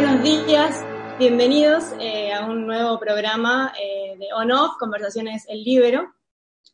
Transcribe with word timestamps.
Buenos 0.00 0.22
días, 0.22 0.84
bienvenidos 1.18 1.86
eh, 1.98 2.32
a 2.32 2.46
un 2.46 2.68
nuevo 2.68 3.00
programa 3.00 3.72
eh, 3.82 4.16
de 4.16 4.32
On-Off, 4.32 4.76
Conversaciones 4.78 5.44
El 5.48 5.64
Libero. 5.64 6.14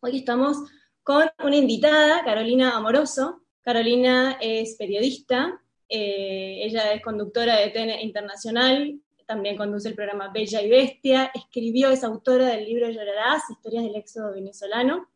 Hoy 0.03 0.19
estamos 0.19 0.59
con 1.03 1.31
una 1.43 1.57
invitada, 1.57 2.23
Carolina 2.23 2.77
Amoroso. 2.77 3.41
Carolina 3.63 4.37
es 4.43 4.77
periodista, 4.77 5.59
eh, 5.89 6.65
ella 6.65 6.93
es 6.93 7.01
conductora 7.01 7.57
de 7.57 7.71
TN 7.71 8.03
Internacional, 8.03 9.01
también 9.25 9.57
conduce 9.57 9.89
el 9.89 9.95
programa 9.95 10.31
Bella 10.31 10.61
y 10.61 10.69
Bestia, 10.69 11.31
escribió, 11.35 11.89
es 11.89 12.05
autora 12.05 12.49
del 12.49 12.67
libro 12.67 12.91
Llorarás, 12.91 13.49
Historias 13.49 13.85
del 13.85 13.97
Éxodo 13.97 14.35
Venezolano, 14.35 15.09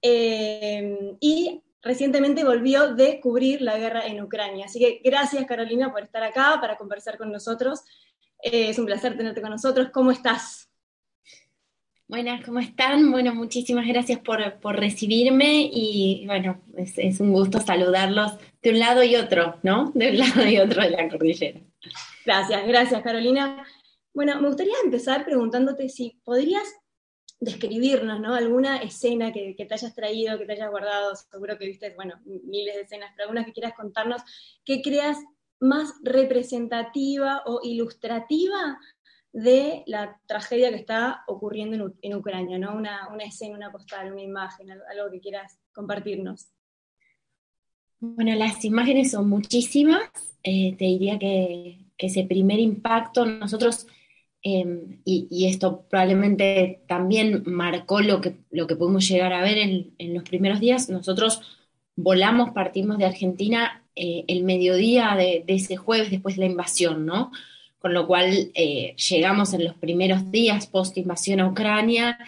y 0.00 1.62
recientemente 1.82 2.44
volvió 2.44 2.94
de 2.94 3.20
cubrir 3.20 3.60
la 3.60 3.78
guerra 3.78 4.06
en 4.06 4.22
Ucrania. 4.22 4.66
Así 4.66 4.78
que 4.78 5.00
gracias 5.04 5.44
Carolina 5.46 5.92
por 5.92 6.02
estar 6.02 6.22
acá, 6.22 6.58
para 6.60 6.76
conversar 6.76 7.18
con 7.18 7.30
nosotros. 7.30 7.80
Eh, 8.42 8.70
es 8.70 8.78
un 8.78 8.86
placer 8.86 9.16
tenerte 9.16 9.40
con 9.40 9.50
nosotros. 9.50 9.90
¿Cómo 9.92 10.10
estás? 10.10 10.68
Buenas, 12.08 12.44
¿cómo 12.44 12.58
están? 12.58 13.10
Bueno, 13.10 13.34
muchísimas 13.34 13.86
gracias 13.86 14.18
por, 14.18 14.38
recibirme 14.76 15.70
y 15.72 16.26
bueno, 16.26 16.60
es, 16.76 17.20
un 17.20 17.32
gusto 17.32 17.58
saludarlos 17.58 18.32
de 18.60 18.70
un 18.70 18.78
lado 18.80 19.02
y 19.02 19.16
otro, 19.16 19.58
¿no? 19.62 19.92
De 19.94 20.10
un 20.10 20.18
lado 20.18 20.46
y 20.46 20.58
otro 20.58 20.82
de 20.82 20.90
la 20.90 21.08
cordillera. 21.08 21.60
Gracias, 22.26 22.66
gracias 22.66 23.02
Carolina. 23.02 23.64
Bueno, 24.12 24.38
me 24.42 24.48
gustaría 24.48 24.74
empezar 24.84 25.24
preguntándote 25.24 25.88
si 25.88 26.20
podrías 26.22 26.64
describirnos, 27.42 28.20
¿no? 28.20 28.34
Alguna 28.34 28.76
escena 28.76 29.32
que, 29.32 29.54
te 29.56 29.74
hayas 29.74 29.94
traído, 29.96 30.38
que 30.38 30.46
te 30.46 30.52
hayas 30.52 30.70
guardado, 30.70 31.16
seguro 31.16 31.58
que 31.58 31.66
viste, 31.66 31.92
bueno, 31.96 32.14
miles 32.24 32.76
de 32.76 32.82
escenas, 32.82 33.10
pero 33.16 33.24
alguna 33.24 33.44
que 33.44 33.52
quieras 33.52 33.74
contarnos, 33.74 34.22
que 34.64 34.80
creas 34.80 35.18
más 35.58 35.92
representativa 36.02 37.42
o 37.46 37.60
ilustrativa 37.64 38.78
de 39.32 39.82
la 39.86 40.20
tragedia 40.26 40.70
que 40.70 40.76
está 40.76 41.24
ocurriendo 41.26 41.92
en, 42.00 42.14
Ucrania, 42.14 42.58
¿no? 42.58 42.76
Una, 42.76 43.08
escena, 43.26 43.56
una 43.56 43.72
postal, 43.72 44.12
una 44.12 44.22
imagen, 44.22 44.70
algo 44.70 45.10
que 45.10 45.20
quieras 45.20 45.58
compartirnos. 45.72 46.48
Bueno, 47.98 48.36
las 48.36 48.64
imágenes 48.64 49.10
son 49.10 49.28
muchísimas. 49.28 50.10
Eh, 50.44 50.76
te 50.76 50.84
diría 50.84 51.18
que, 51.18 51.86
que, 51.96 52.06
ese 52.06 52.24
primer 52.24 52.60
impacto, 52.60 53.26
nosotros 53.26 53.88
Em, 54.44 55.00
y, 55.04 55.46
esto 55.46 55.86
probablemente 55.88 56.82
también 56.88 57.44
marcó 57.46 58.00
lo 58.00 58.20
que, 58.20 58.38
lo 58.50 58.66
que 58.66 58.74
pudimos 58.74 59.08
llegar 59.08 59.32
a 59.32 59.42
ver 59.42 59.58
en, 59.58 60.14
los 60.14 60.24
primeros 60.24 60.58
días. 60.58 60.88
Nosotros 60.88 61.42
volamos, 61.94 62.50
partimos 62.50 62.98
de 62.98 63.04
Argentina 63.04 63.84
eh, 63.94 64.24
el 64.26 64.42
mediodía 64.42 65.14
de, 65.16 65.44
ese 65.46 65.76
jueves 65.76 66.10
después 66.10 66.36
de 66.36 66.40
la 66.40 66.50
invasión, 66.50 67.06
¿no? 67.06 67.30
Con 67.78 67.94
lo 67.94 68.06
cual 68.06 68.50
eh, 68.54 68.96
llegamos 68.96 69.54
en 69.54 69.64
los 69.64 69.74
primeros 69.74 70.30
días 70.32 70.66
post 70.66 70.98
invasión 70.98 71.40
a 71.40 71.48
Ucrania, 71.48 72.18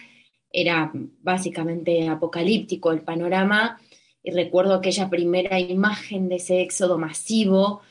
era 0.51 0.91
básicamente 1.21 2.07
apocalíptico 2.07 2.93
el 2.93 3.01
panorama, 3.01 3.81
y 4.23 4.31
recuerdo 4.31 4.75
aquella 4.75 5.09
primera 5.09 5.59
imagen 5.59 6.29
de 6.29 6.35
ese 6.35 6.61
éxodo 6.61 6.97
masivo 6.97 7.81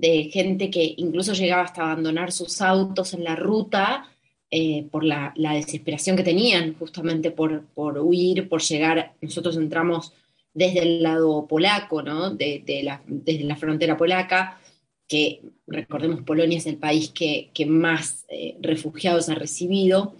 de 0.00 0.30
gente 0.30 0.70
que 0.70 0.94
incluso 0.96 1.32
llegaba 1.32 1.62
hasta 1.62 1.82
abandonar 1.82 2.30
sus 2.30 2.60
autos 2.60 3.14
en 3.14 3.24
la 3.24 3.34
ruta 3.34 4.08
eh, 4.50 4.86
por 4.90 5.02
la, 5.02 5.32
desesperación 5.36 6.16
que 6.16 6.22
tenían 6.22 6.74
justamente 6.74 7.32
por, 7.32 7.64
huir, 7.76 8.48
por 8.48 8.62
llegar. 8.62 9.14
Nosotros 9.20 9.56
entramos 9.56 10.12
desde 10.54 10.80
el 10.80 11.02
lado 11.02 11.46
polaco, 11.48 12.02
¿no? 12.02 12.30
La, 12.30 13.02
desde 13.06 13.44
la 13.44 13.56
frontera 13.56 13.96
polaca, 13.96 14.60
que 15.08 15.40
recordemos 15.66 16.22
Polonia 16.22 16.58
es 16.58 16.66
el 16.66 16.76
país 16.76 17.10
que, 17.10 17.50
más 17.66 18.24
eh, 18.28 18.56
refugiados 18.60 19.28
ha 19.28 19.34
recibido. 19.34 20.14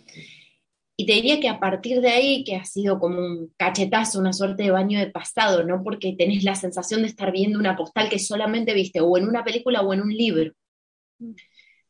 Y 1.00 1.06
te 1.06 1.12
diría 1.12 1.38
que 1.38 1.48
a 1.48 1.60
partir 1.60 2.00
de 2.00 2.08
ahí, 2.08 2.42
que 2.42 2.56
ha 2.56 2.64
sido 2.64 2.98
como 2.98 3.20
un 3.20 3.54
cachetazo, 3.56 4.18
una 4.18 4.32
suerte 4.32 4.64
de 4.64 4.72
baño 4.72 4.98
de 4.98 5.06
pasado, 5.06 5.62
¿no? 5.62 5.84
Porque 5.84 6.16
tenés 6.18 6.42
la 6.42 6.56
sensación 6.56 7.02
de 7.02 7.06
estar 7.06 7.30
viendo 7.30 7.56
una 7.56 7.76
postal 7.76 8.08
que 8.08 8.18
solamente 8.18 8.74
viste 8.74 9.00
o 9.00 9.16
en 9.16 9.28
una 9.28 9.44
película 9.44 9.82
o 9.82 9.94
en 9.94 10.00
un 10.00 10.12
libro. 10.12 10.52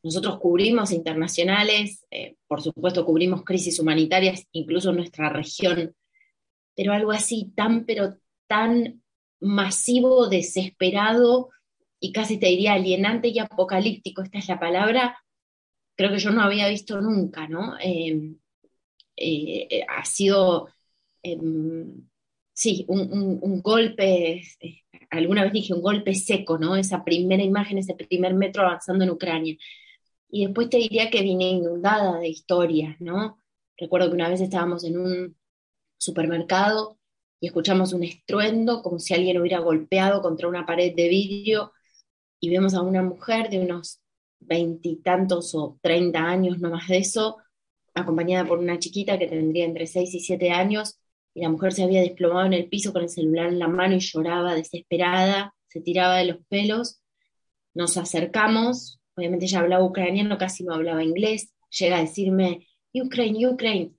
Nosotros 0.03 0.37
cubrimos 0.37 0.91
internacionales, 0.91 2.05
eh, 2.11 2.35
por 2.47 2.61
supuesto 2.61 3.03
cubrimos 3.03 3.43
crisis 3.43 3.79
humanitarias, 3.79 4.45
incluso 4.51 4.91
en 4.91 4.97
nuestra 4.97 5.29
región, 5.29 5.95
pero 6.75 6.93
algo 6.93 7.11
así 7.11 7.51
tan, 7.55 7.85
pero 7.85 8.15
tan 8.45 9.01
masivo, 9.39 10.29
desesperado 10.29 11.49
y 11.99 12.11
casi 12.11 12.37
te 12.37 12.45
diría 12.45 12.73
alienante 12.73 13.29
y 13.29 13.39
apocalíptico, 13.39 14.21
esta 14.21 14.37
es 14.37 14.47
la 14.49 14.59
palabra, 14.59 15.17
creo 15.97 16.11
que 16.11 16.19
yo 16.19 16.29
no 16.29 16.43
había 16.43 16.69
visto 16.69 17.01
nunca, 17.01 17.47
¿no? 17.47 17.73
Eh, 17.83 18.35
eh, 19.19 19.67
eh, 19.69 19.85
ha 19.87 20.05
sido, 20.05 20.69
em, 21.23 22.07
sí, 22.53 22.85
un, 22.87 23.61
golpe, 23.61 24.41
eh, 24.61 24.83
alguna 25.09 25.43
vez 25.43 25.53
dije 25.53 25.73
un 25.73 25.81
golpe 25.81 26.15
seco, 26.15 26.57
¿no? 26.57 26.75
Esa 26.77 27.03
primera 27.03 27.43
imagen, 27.43 27.77
ese 27.77 27.95
primer 27.95 28.33
metro 28.33 28.63
avanzando 28.63 29.03
en 29.03 29.11
Ucrania. 29.11 29.57
Y 30.29 30.45
después 30.45 30.69
te 30.69 30.77
diría 30.77 31.09
que 31.09 31.21
vine 31.23 31.49
inundada 31.51 32.19
de 32.19 32.29
historias, 32.29 32.99
¿no? 33.01 33.39
Recuerdo 33.77 34.09
que 34.09 34.15
una 34.15 34.29
vez 34.29 34.41
estábamos 34.41 34.83
en 34.85 34.97
un 34.99 35.37
supermercado 35.97 36.99
y 37.41 37.47
escuchamos 37.47 37.93
un 37.93 38.03
estruendo 38.03 38.81
como 38.83 38.99
si 38.99 39.13
alguien 39.13 39.39
hubiera 39.39 39.59
golpeado 39.59 40.21
contra 40.21 40.47
una 40.47 40.65
pared 40.65 40.95
de 40.95 41.09
vidrio 41.09 41.73
y 42.39 42.49
vemos 42.49 42.73
a 42.73 42.81
una 42.81 43.03
mujer 43.03 43.49
de 43.49 43.59
unos 43.59 44.01
veintitantos 44.39 45.55
o 45.55 45.77
treinta 45.81 46.21
años, 46.25 46.59
no 46.59 46.69
más 46.71 46.87
de 46.87 46.97
eso, 46.99 47.37
acompañada 48.01 48.47
por 48.47 48.59
una 48.59 48.79
chiquita 48.79 49.17
que 49.17 49.27
tendría 49.27 49.65
entre 49.65 49.87
6 49.87 50.13
y 50.15 50.19
7 50.19 50.51
años, 50.51 50.99
y 51.33 51.41
la 51.41 51.49
mujer 51.49 51.73
se 51.73 51.83
había 51.83 52.01
desplomado 52.01 52.45
en 52.45 52.53
el 52.53 52.67
piso 52.67 52.91
con 52.93 53.03
el 53.03 53.09
celular 53.09 53.47
en 53.47 53.59
la 53.59 53.67
mano 53.67 53.95
y 53.95 53.99
lloraba 53.99 54.55
desesperada, 54.55 55.53
se 55.67 55.81
tiraba 55.81 56.17
de 56.17 56.25
los 56.25 56.37
pelos. 56.47 57.01
Nos 57.73 57.97
acercamos, 57.97 58.99
obviamente 59.15 59.45
ella 59.45 59.59
hablaba 59.59 59.85
ucraniano, 59.85 60.37
casi 60.37 60.63
no 60.63 60.73
hablaba 60.73 61.03
inglés, 61.03 61.53
llega 61.69 61.97
a 61.97 62.01
decirme, 62.01 62.67
Ukraine, 62.93 63.47
Ukraine, 63.47 63.93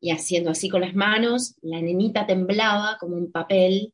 y 0.00 0.10
haciendo 0.10 0.50
así 0.50 0.68
con 0.68 0.82
las 0.82 0.94
manos, 0.94 1.56
la 1.62 1.80
nenita 1.80 2.26
temblaba 2.26 2.96
como 2.98 3.16
un 3.16 3.32
papel, 3.32 3.92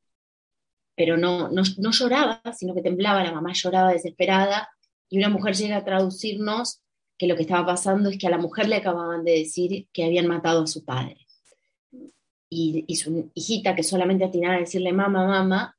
pero 0.94 1.16
no, 1.16 1.48
no, 1.48 1.62
no 1.78 1.91
lloraba, 1.91 2.42
sino 2.56 2.74
que 2.74 2.82
temblaba, 2.82 3.22
la 3.22 3.32
mamá 3.32 3.53
lloraba 3.53 3.92
desesperada, 3.92 4.69
y 5.09 5.19
una 5.19 5.28
mujer 5.28 5.54
llega 5.54 5.76
a 5.76 5.84
traducirnos 5.84 6.81
que 7.22 7.28
lo 7.28 7.37
que 7.37 7.43
estaba 7.43 7.65
pasando 7.65 8.10
es 8.10 8.19
que 8.19 8.27
a 8.27 8.31
la 8.31 8.38
mujer 8.38 8.69
le 8.69 8.75
acababan 8.75 9.22
de 9.22 9.31
decir 9.31 9.87
que 9.93 10.03
habían 10.03 10.27
matado 10.27 10.65
a 10.65 10.66
su 10.66 10.84
padre. 10.84 11.19
Y, 12.50 12.97
su 12.97 13.31
hijita, 13.33 13.77
que 13.77 13.84
solamente 13.84 14.25
atinaba 14.25 14.56
a 14.56 14.59
decirle 14.59 14.93
mamá, 14.93 15.28
mamá, 15.28 15.78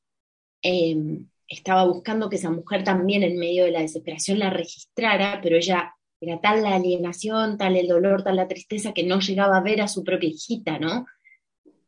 em, 0.62 1.28
estaba 1.46 1.84
buscando 1.84 2.30
que 2.30 2.38
esa 2.38 2.50
mujer 2.50 2.86
también 2.86 3.24
en 3.24 3.38
medio 3.38 3.66
de 3.66 3.72
la 3.72 3.82
desesperación 3.82 4.40
la 4.40 4.52
registrara, 4.52 5.42
pero 5.44 5.58
ella 5.58 5.94
era 6.22 6.40
tal 6.40 6.64
la 6.64 6.76
alienación, 6.76 7.58
tal 7.58 7.76
el 7.76 7.90
dolor, 7.90 8.24
tal 8.24 8.38
la 8.38 8.48
tristeza 8.48 8.94
que 8.94 9.04
no 9.04 9.20
llegaba 9.20 9.58
a 9.58 9.64
ver 9.64 9.82
a 9.82 9.90
su 9.90 10.02
propia 10.06 10.30
hijita, 10.30 10.80
¿no? 10.80 11.06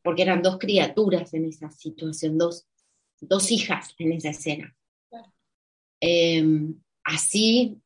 Porque 0.04 0.24
eran 0.24 0.42
dos 0.42 0.58
criaturas 0.60 1.34
en 1.34 1.46
esa 1.46 1.72
situación, 1.72 2.38
dos, 2.38 2.68
dos 3.22 3.52
hijas 3.52 3.96
en 4.00 4.12
esa 4.12 4.32
escena. 4.32 4.76
Em, 6.02 6.78
así 7.06 7.82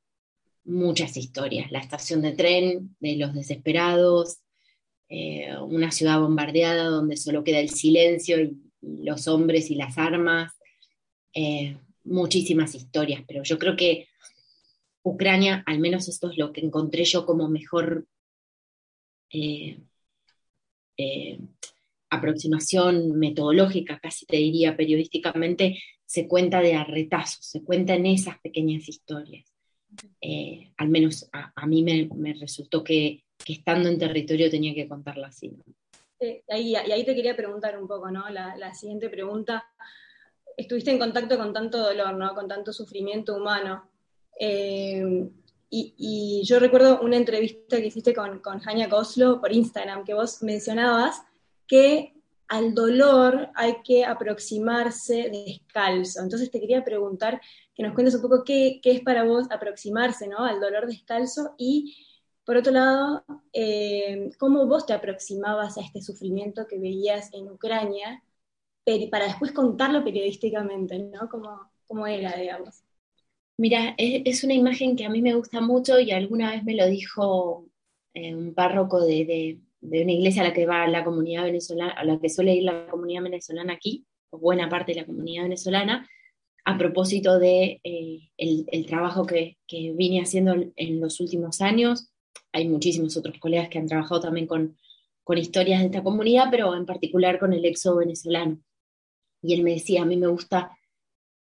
muchas 0.69 1.17
historias. 1.17 1.71
La 1.71 1.79
estación 1.79 2.21
de 2.21 2.33
tren 2.33 2.95
de 2.99 3.17
los 3.17 3.33
desesperados, 3.33 4.39
eh, 5.09 5.55
una 5.57 5.91
ciudad 5.91 6.19
bombardeada 6.19 6.85
donde 6.85 7.17
solo 7.17 7.43
queda 7.43 7.59
el 7.59 7.69
silencio 7.69 8.39
y, 8.39 8.57
los 8.81 9.27
hombres 9.27 9.69
y 9.71 9.75
las 9.75 9.97
armas. 9.97 10.53
Eh, 11.33 11.75
muchísimas 12.05 12.75
historias, 12.75 13.23
pero 13.27 13.43
yo 13.43 13.59
creo 13.59 13.75
que 13.75 14.07
Ucrania, 15.03 15.63
al 15.65 15.79
menos 15.79 16.07
esto 16.07 16.29
es 16.29 16.37
lo 16.37 16.53
que 16.53 16.61
encontré 16.61 17.03
yo 17.03 17.25
como 17.25 17.49
mejor 17.49 18.07
eh, 19.31 19.77
aproximación 22.09 23.19
metodológica, 23.19 23.99
casi 23.99 24.25
te 24.25 24.37
diría 24.37 24.77
periodísticamente, 24.77 25.79
se 26.05 26.27
cuenta 26.27 26.61
de 26.61 26.75
arretazos, 26.75 27.45
se 27.45 27.63
cuenta 27.63 27.95
en 27.95 28.05
esas 28.05 28.39
pequeñas 28.39 28.87
historias. 28.87 29.45
Eh, 30.21 30.71
al 30.77 30.89
menos 30.89 31.29
a, 31.31 31.65
mí 31.65 31.83
me, 31.83 32.33
resultó 32.33 32.83
que, 32.83 33.23
estando 33.47 33.89
en 33.89 33.97
territorio 33.97 34.49
tenía 34.49 34.73
que 34.73 34.87
contarla 34.87 35.27
así. 35.27 35.51
ahí, 36.49 36.71
y 36.71 36.75
ahí 36.75 37.05
te 37.05 37.15
quería 37.15 37.35
preguntar 37.35 37.79
un 37.79 37.87
poco, 37.87 38.11
¿no? 38.11 38.29
La, 38.29 38.73
siguiente 38.73 39.09
pregunta. 39.09 39.65
Estuviste 40.55 40.91
en 40.91 40.99
contacto 40.99 41.37
con 41.37 41.53
tanto 41.53 41.77
dolor, 41.79 42.15
¿no? 42.15 42.33
Con 42.35 42.47
tanto 42.47 42.73
sufrimiento 42.73 43.35
humano. 43.35 43.89
Eh, 44.39 45.29
y, 45.69 46.41
yo 46.45 46.59
recuerdo 46.59 46.99
una 47.01 47.17
entrevista 47.17 47.77
que 47.77 47.87
hiciste 47.87 48.13
con, 48.13 48.39
con 48.39 48.61
Koslo 48.89 49.39
por 49.39 49.51
Instagram, 49.51 50.03
que 50.03 50.13
vos 50.13 50.41
mencionabas 50.41 51.21
que 51.67 52.13
al 52.47 52.73
dolor 52.73 53.49
hay 53.53 53.75
que 53.83 54.03
aproximarse 54.03 55.29
descalzo. 55.29 56.21
Entonces 56.21 56.49
te 56.49 56.59
quería 56.59 56.83
preguntar 56.83 57.39
que 57.79 57.83
nos 57.83 57.93
cuentes 57.93 58.15
un 58.15 58.21
poco 58.21 58.43
qué, 58.43 58.81
es 58.83 58.99
para 58.99 59.23
vos 59.23 59.47
aproximarse 59.49 60.27
¿no? 60.27 60.39
al 60.39 60.59
dolor 60.59 60.85
descalzo 60.85 61.55
y, 61.57 61.95
por 62.43 62.57
otro 62.57 62.73
lado, 62.73 63.23
eh, 63.53 64.31
cómo 64.37 64.65
vos 64.65 64.85
te 64.85 64.91
aproximabas 64.91 65.77
a 65.77 65.81
este 65.81 66.01
sufrimiento 66.01 66.67
que 66.67 66.77
veías 66.77 67.33
en 67.33 67.49
Ucrania 67.49 68.21
para 69.09 69.27
después 69.27 69.53
contarlo 69.53 70.03
periodísticamente, 70.03 70.99
¿no? 70.99 71.29
¿Cómo, 71.29 71.71
cómo 71.87 72.05
era, 72.05 72.35
digamos? 72.35 72.83
Mira, 73.55 73.95
es, 73.97 74.43
una 74.43 74.55
imagen 74.55 74.97
que 74.97 75.05
a 75.05 75.09
mí 75.09 75.21
me 75.21 75.35
gusta 75.35 75.61
mucho 75.61 76.01
y 76.01 76.11
alguna 76.11 76.51
vez 76.51 76.65
me 76.65 76.75
lo 76.75 76.85
dijo 76.85 77.65
eh, 78.13 78.35
un 78.35 78.53
párroco 78.53 79.05
de, 79.05 79.57
una 79.79 80.11
iglesia 80.11 80.41
a 80.41 80.47
la 80.47 80.53
que 80.53 80.65
va 80.65 80.85
la 80.87 81.05
comunidad 81.05 81.43
venezolana, 81.43 81.93
a 81.93 82.03
la 82.03 82.19
que 82.19 82.27
suele 82.27 82.55
ir 82.55 82.63
la 82.63 82.87
comunidad 82.87 83.23
venezolana 83.23 83.71
aquí, 83.71 84.05
o 84.31 84.37
buena 84.37 84.67
parte 84.67 84.91
de 84.91 84.99
la 84.99 85.05
comunidad 85.05 85.43
venezolana, 85.43 86.09
a 86.65 86.77
propósito 86.77 87.39
de 87.39 87.79
eh, 87.83 88.29
el, 88.37 88.85
trabajo 88.85 89.25
que, 89.25 89.57
vine 89.67 90.21
haciendo 90.21 90.53
en 90.75 90.99
los 90.99 91.19
últimos 91.19 91.61
años. 91.61 92.11
Hay 92.51 92.67
muchísimos 92.67 93.15
otros 93.17 93.37
colegas 93.39 93.69
que 93.69 93.79
han 93.79 93.87
trabajado 93.87 94.21
también 94.21 94.47
con, 94.47 94.77
historias 95.35 95.81
de 95.81 95.85
esta 95.85 96.01
comunidad, 96.01 96.47
pero 96.49 96.75
en 96.75 96.87
particular 96.87 97.37
con 97.37 97.53
el 97.53 97.63
éxodo 97.63 97.97
venezolano. 97.97 98.59
Y 99.43 99.53
él 99.53 99.61
me 99.61 99.73
decía, 99.73 100.01
a 100.01 100.05
mí 100.05 100.17
me 100.17 100.25
gusta 100.25 100.75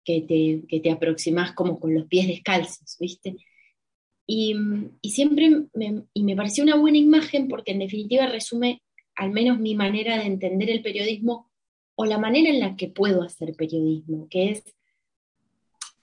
que 0.04 0.20
te, 0.20 0.62
que 0.68 0.78
te 0.78 0.92
aproximas 0.92 1.54
como 1.54 1.80
con 1.80 1.92
los 1.92 2.06
pies 2.06 2.28
descalzos, 2.28 2.96
¿viste? 3.00 3.36
Y, 4.26 4.54
siempre 5.02 5.66
me, 5.74 6.04
y 6.14 6.22
me 6.22 6.36
pareció 6.36 6.62
una 6.62 6.76
buena 6.76 6.98
imagen 6.98 7.48
porque 7.48 7.72
en 7.72 7.80
definitiva 7.80 8.26
resume 8.26 8.80
al 9.16 9.30
menos 9.30 9.58
mi 9.58 9.74
manera 9.74 10.18
de 10.18 10.26
entender 10.26 10.70
el 10.70 10.82
periodismo 10.82 11.50
o 11.96 12.04
la 12.04 12.18
manera 12.18 12.50
en 12.50 12.60
la 12.60 12.76
que 12.76 12.88
puedo 12.88 13.22
hacer 13.22 13.54
periodismo, 13.54 14.28
que 14.28 14.50
es, 14.50 14.64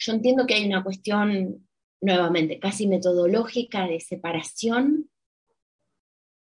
yo 0.01 0.13
entiendo 0.13 0.48
que 0.48 0.56
hay 0.56 0.65
una 0.65 0.83
cuestión 0.83 1.68
nuevamente 2.01 2.59
casi 2.59 2.88
metodológica 2.88 3.88
de 3.88 4.00
separación, 4.00 5.09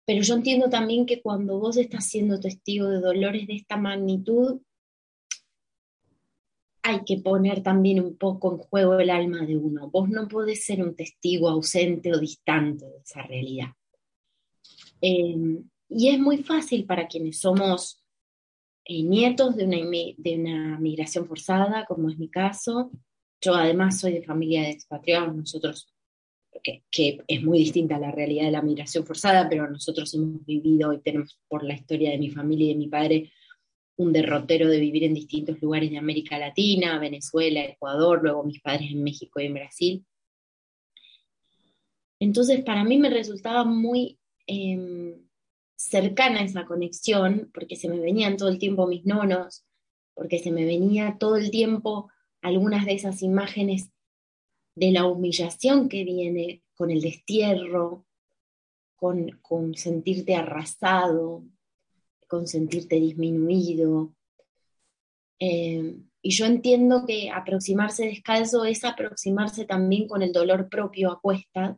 pero 0.05 0.23
yo 0.23 0.33
entiendo 0.33 0.67
también 0.69 1.05
que 1.05 1.21
cuando 1.21 1.59
vos 1.59 1.77
estás 1.77 2.07
siendo 2.07 2.39
testigo 2.39 2.87
de 2.87 2.99
dolores 2.99 3.45
de 3.45 3.53
esta 3.53 3.77
magnitud, 3.77 4.61
hay 6.81 7.03
que 7.05 7.17
poner 7.17 7.61
también 7.61 7.99
un 7.99 8.17
poco 8.17 8.51
en 8.51 8.57
juego 8.57 8.99
el 8.99 9.11
alma 9.11 9.45
de 9.45 9.55
uno. 9.55 9.91
Vos 9.91 10.09
no 10.09 10.27
podés 10.27 10.65
ser 10.65 10.83
un 10.83 10.95
testigo 10.95 11.47
ausente 11.47 12.11
o 12.11 12.19
distante 12.19 12.85
de 12.85 12.97
esa 12.97 13.21
realidad. 13.21 13.67
Em, 14.99 15.69
y 15.87 16.09
es 16.09 16.19
muy 16.19 16.37
fácil 16.39 16.85
para 16.85 17.07
quienes 17.07 17.39
somos 17.39 18.03
eh, 18.85 19.03
nietos 19.03 19.55
de 19.55 19.65
una, 19.65 19.77
de 19.77 20.35
una 20.35 20.79
migración 20.79 21.27
forzada, 21.27 21.85
como 21.85 22.09
es 22.09 22.17
mi 22.17 22.27
caso. 22.27 22.91
Yo 23.41 23.55
además 23.55 23.99
soy 23.99 24.13
de 24.13 24.23
familia 24.23 24.61
de 24.61 24.69
expatriados, 24.69 25.35
nosotros, 25.35 25.91
que, 26.61 27.23
es 27.27 27.43
muy 27.43 27.59
distinta 27.59 27.95
a 27.95 27.99
la 27.99 28.11
realidad 28.11 28.45
de 28.45 28.51
la 28.51 28.61
migración 28.61 29.05
forzada, 29.05 29.49
pero 29.49 29.69
nosotros 29.69 30.13
hemos 30.13 30.45
vivido 30.45 30.93
y 30.93 31.01
tenemos 31.01 31.39
por 31.47 31.63
la 31.63 31.73
historia 31.73 32.11
de 32.11 32.19
mi 32.19 32.29
familia 32.29 32.67
y 32.67 32.73
de 32.73 32.79
mi 32.79 32.87
padre 32.87 33.31
un 33.97 34.13
derrotero 34.13 34.69
de 34.69 34.79
vivir 34.79 35.03
en 35.03 35.13
distintos 35.13 35.61
lugares 35.61 35.89
de 35.89 35.97
América 35.97 36.37
Latina, 36.37 36.99
Venezuela, 36.99 37.65
Ecuador, 37.65 38.21
luego 38.21 38.43
mis 38.43 38.61
padres 38.61 38.91
en 38.91 39.03
México 39.03 39.39
y 39.39 39.45
en 39.45 39.53
Brasil. 39.53 40.05
Entonces, 42.19 42.63
para 42.63 42.83
mí 42.83 42.97
me 42.99 43.09
resultaba 43.09 43.63
muy 43.63 44.19
em, 44.45 45.15
cercana 45.75 46.43
esa 46.43 46.65
conexión, 46.65 47.49
porque 47.53 47.75
se 47.75 47.89
me 47.89 47.99
venían 47.99 48.37
todo 48.37 48.49
el 48.49 48.59
tiempo 48.59 48.87
mis 48.87 49.05
nonos, 49.05 49.65
porque 50.13 50.37
se 50.37 50.51
me 50.51 50.65
venía 50.65 51.17
todo 51.19 51.37
el 51.37 51.49
tiempo 51.49 52.09
algunas 52.41 52.85
de 52.85 52.93
esas 52.93 53.21
imágenes 53.21 53.91
de 54.75 54.91
la 54.91 55.05
humillación 55.05 55.89
que 55.89 56.03
viene 56.03 56.63
con 56.75 56.91
el 56.91 57.01
destierro, 57.01 58.05
con, 58.95 59.75
sentirte 59.75 60.35
arrasado, 60.35 61.43
con 62.27 62.47
sentirte 62.47 62.99
disminuido. 62.99 64.13
Eh, 65.39 65.97
y 66.21 66.29
yo 66.31 66.45
entiendo 66.45 67.05
que 67.05 67.31
aproximarse 67.31 68.05
descalzo 68.05 68.63
es 68.63 68.85
aproximarse 68.85 69.65
también 69.65 70.07
con 70.07 70.21
el 70.21 70.31
dolor 70.31 70.69
propio 70.69 71.11
a 71.11 71.19
cuesta 71.19 71.77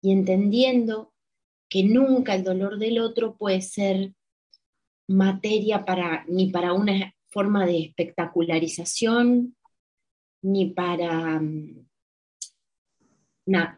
y 0.00 0.12
entendiendo 0.12 1.12
que 1.68 1.82
nunca 1.82 2.34
el 2.34 2.44
dolor 2.44 2.78
del 2.78 3.00
otro 3.00 3.36
puede 3.36 3.62
ser 3.62 4.14
materia 5.08 5.84
para, 5.84 6.24
ni 6.28 6.50
para 6.50 6.72
una 6.72 7.14
forma 7.28 7.66
de 7.66 7.80
espectacularización, 7.80 9.56
ni 10.42 10.70
para 10.70 11.40
mm, 11.40 11.90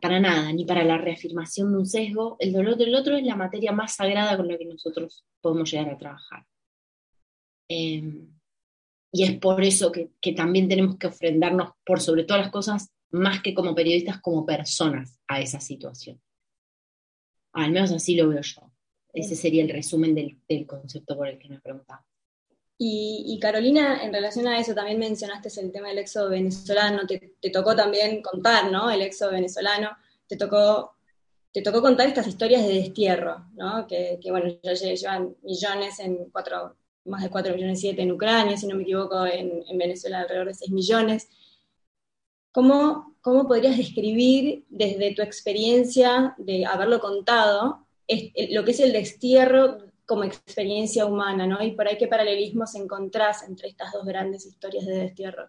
para 0.00 0.20
nada, 0.20 0.52
ni 0.52 0.64
para 0.64 0.84
la 0.84 0.98
reafirmación 0.98 1.72
de 1.72 1.78
un 1.78 1.86
sesgo. 1.86 2.36
El 2.38 2.52
dolor 2.52 2.76
del 2.76 2.94
otro 2.94 3.16
es 3.16 3.24
la 3.24 3.36
materia 3.36 3.72
más 3.72 3.94
sagrada 3.94 4.36
con 4.36 4.48
la 4.48 4.58
que 4.58 4.64
nosotros 4.64 5.24
podemos 5.40 5.70
llegar 5.70 5.90
a 5.90 5.98
trabajar. 5.98 6.46
Em, 7.68 8.28
y 9.12 9.24
es 9.24 9.38
por 9.38 9.62
eso 9.62 9.92
que, 9.92 10.10
también 10.34 10.68
tenemos 10.68 10.96
que 10.96 11.06
ofrendarnos 11.06 11.70
por 11.84 12.00
sobre 12.00 12.24
todas 12.24 12.42
las 12.42 12.52
cosas, 12.52 12.92
más 13.10 13.42
que 13.42 13.54
como 13.54 13.74
periodistas, 13.74 14.20
como 14.20 14.44
personas 14.44 15.18
a 15.28 15.40
esa 15.40 15.60
situación. 15.60 16.20
Al 17.52 17.72
menos 17.72 17.92
así 17.92 18.16
lo 18.16 18.28
veo 18.28 18.40
yo. 18.40 18.72
Ese 19.12 19.36
sería 19.36 19.62
el 19.62 19.68
resumen 19.68 20.14
del, 20.14 20.40
del 20.48 20.66
concepto 20.66 21.16
por 21.16 21.28
el 21.28 21.38
que 21.38 21.48
me 21.48 21.60
preguntaba. 21.60 22.04
Y, 22.78 23.38
Carolina, 23.40 24.02
en 24.02 24.12
relación 24.12 24.48
a 24.48 24.58
eso, 24.58 24.74
también 24.74 24.98
mencionaste 24.98 25.48
el 25.60 25.70
tema 25.70 25.88
del 25.88 25.98
éxodo 25.98 26.30
venezolano, 26.30 27.06
te, 27.06 27.50
tocó 27.50 27.76
también 27.76 28.20
contar, 28.22 28.72
¿no? 28.72 28.90
El 28.90 29.02
éxodo 29.02 29.30
venezolano, 29.30 29.90
te 30.26 30.36
tocó, 30.36 30.96
te 31.52 31.62
tocó 31.62 31.80
contar 31.80 32.08
estas 32.08 32.26
historias 32.26 32.66
de 32.66 32.74
destierro, 32.74 33.46
¿no? 33.54 33.86
Que, 33.86 34.18
bueno, 34.30 34.52
ya 34.62 34.72
llevan 34.72 35.36
millones 35.42 36.00
en 36.00 36.28
cuatro, 36.32 36.76
más 37.04 37.22
de 37.22 37.30
4 37.30 37.54
millones 37.54 37.78
y 37.78 37.82
7 37.82 38.02
en 38.02 38.12
Ucrania, 38.12 38.56
si 38.56 38.66
no 38.66 38.74
me 38.74 38.82
equivoco, 38.82 39.26
en, 39.26 39.62
Venezuela 39.78 40.20
alrededor 40.20 40.48
de 40.48 40.54
6 40.54 40.72
millones. 40.72 41.28
¿Cómo, 42.50 43.16
¿Cómo 43.20 43.46
podrías 43.46 43.76
describir 43.76 44.64
desde 44.68 45.14
tu 45.14 45.22
experiencia 45.22 46.34
de 46.36 46.66
haberlo 46.66 46.98
contado 46.98 47.86
lo 48.50 48.64
que 48.64 48.72
es 48.72 48.80
el 48.80 48.92
destierro 48.92 49.78
como 50.06 50.24
experiencia 50.24 51.06
humana, 51.06 51.46
¿no? 51.46 51.62
Y 51.62 51.72
por 51.72 51.88
ahí 51.88 51.96
qué 51.96 52.06
paralelismos 52.06 52.74
encontrás 52.74 53.42
entre 53.48 53.68
estas 53.68 53.92
dos 53.92 54.04
grandes 54.04 54.46
historias 54.46 54.86
de 54.86 54.96
destierro. 54.96 55.48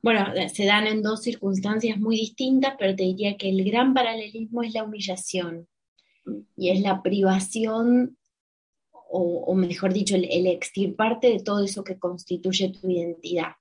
Bueno, 0.00 0.26
se 0.52 0.64
dan 0.64 0.86
en 0.86 1.02
dos 1.02 1.22
circunstancias 1.22 1.98
muy 1.98 2.16
distintas, 2.16 2.74
pero 2.78 2.94
te 2.94 3.02
diría 3.02 3.36
que 3.36 3.48
el 3.48 3.64
gran 3.64 3.94
paralelismo 3.94 4.62
es 4.62 4.72
la 4.72 4.84
humillación 4.84 5.66
y 6.56 6.70
es 6.70 6.80
la 6.80 7.02
privación, 7.02 8.16
o, 9.10 9.54
mejor 9.54 9.92
dicho, 9.92 10.14
el, 10.14 10.24
el 10.30 10.46
extirparte 10.46 11.28
de 11.28 11.40
todo 11.40 11.64
eso 11.64 11.82
que 11.82 11.98
constituye 11.98 12.70
tu 12.70 12.88
identidad 12.88 13.52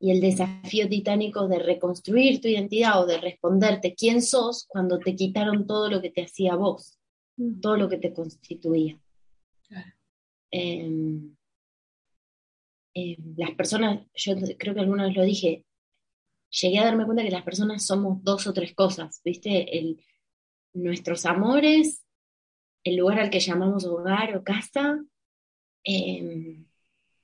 y 0.00 0.10
el 0.10 0.20
desafío 0.20 0.88
titánico 0.88 1.48
de 1.48 1.58
reconstruir 1.58 2.40
tu 2.40 2.48
identidad 2.48 3.02
o 3.02 3.06
de 3.06 3.18
responderte 3.18 3.94
quién 3.94 4.22
sos 4.22 4.66
cuando 4.68 4.98
te 4.98 5.14
quitaron 5.14 5.66
todo 5.66 5.90
lo 5.90 6.00
que 6.00 6.10
te 6.10 6.24
hacía 6.24 6.56
vos 6.56 6.93
todo 7.60 7.76
lo 7.76 7.88
que 7.88 7.98
te 7.98 8.12
constituía. 8.12 8.98
Em, 10.50 11.34
em, 12.94 13.34
las 13.36 13.50
personas, 13.52 14.06
yo 14.14 14.34
creo 14.58 14.74
que 14.74 14.80
alguna 14.80 15.06
vez 15.06 15.16
lo 15.16 15.24
dije, 15.24 15.64
llegué 16.50 16.78
a 16.78 16.84
darme 16.84 17.04
cuenta 17.04 17.24
que 17.24 17.30
las 17.30 17.42
personas 17.42 17.84
somos 17.84 18.22
dos 18.22 18.46
o 18.46 18.52
tres 18.52 18.74
cosas, 18.74 19.20
¿viste? 19.24 19.76
El, 19.76 20.00
nuestros 20.74 21.26
amores, 21.26 22.04
el 22.84 22.96
lugar 22.96 23.20
al 23.20 23.30
que 23.30 23.40
llamamos 23.40 23.84
hogar 23.84 24.36
o 24.36 24.44
casa, 24.44 25.02
eh, 25.84 26.64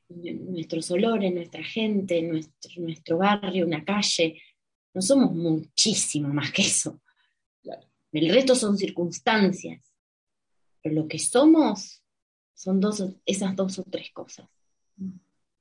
nuestros 0.08 0.90
olores, 0.90 1.32
nuestra 1.32 1.62
gente, 1.62 2.22
nuestro, 2.22 2.82
nuestro 2.82 3.18
barrio, 3.18 3.66
una 3.66 3.84
calle. 3.84 4.42
No 4.92 5.00
somos 5.00 5.32
muchísimo 5.32 6.28
más 6.28 6.50
que 6.50 6.62
eso. 6.62 7.00
El 8.12 8.28
resto 8.34 8.56
son 8.56 8.76
circunstancias. 8.76 9.89
Pero 10.82 10.94
lo 10.94 11.08
que 11.08 11.18
somos 11.18 12.02
son 12.54 12.80
dos, 12.80 13.02
esas 13.24 13.56
dos 13.56 13.78
o 13.78 13.84
tres 13.84 14.10
cosas. 14.12 14.48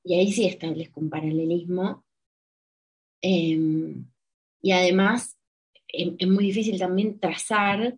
Y 0.04 0.14
ahí 0.14 0.32
sí 0.32 0.46
establezco 0.46 1.00
un 1.00 1.10
paralelismo. 1.10 2.04
Em, 3.22 4.06
y 4.62 4.72
además 4.72 5.36
em, 5.88 6.16
es 6.18 6.28
muy 6.28 6.44
difícil 6.44 6.78
también 6.78 7.18
trazar 7.18 7.96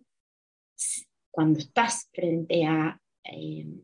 cuando 1.31 1.59
estás 1.59 2.09
frente 2.13 2.65
a 2.65 2.99
em, 3.23 3.81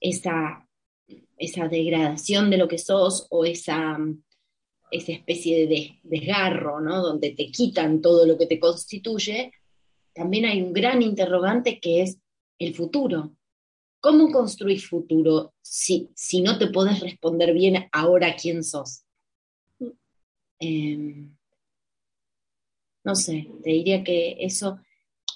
esa, 0.00 0.66
esa 1.36 1.68
degradación 1.68 2.50
de 2.50 2.56
lo 2.56 2.68
que 2.68 2.78
sos 2.78 3.26
o 3.30 3.44
esa, 3.44 3.98
esa 4.90 5.12
especie 5.12 5.66
de 5.66 5.98
desgarro, 6.02 6.80
¿no? 6.80 7.02
Donde 7.02 7.32
te 7.32 7.50
quitan 7.50 8.00
todo 8.00 8.26
lo 8.26 8.36
que 8.36 8.46
te 8.46 8.58
constituye, 8.58 9.52
también 10.12 10.44
hay 10.44 10.60
un 10.60 10.72
gran 10.72 11.02
interrogante 11.02 11.80
que 11.80 12.02
es 12.02 12.19
el 12.60 12.74
futuro. 12.74 13.34
¿cómo 14.00 14.32
construís 14.32 14.88
futuro 14.88 15.54
si, 15.62 16.10
si 16.14 16.40
no 16.40 16.58
te 16.58 16.68
podés 16.68 17.00
responder 17.00 17.52
bien 17.52 17.88
ahora 17.92 18.34
quién 18.34 18.64
sos? 18.64 19.04
Em, 20.58 21.36
no 23.04 23.14
sé, 23.14 23.48
te 23.62 23.70
diría 23.70 24.02
que 24.02 24.36
eso, 24.40 24.78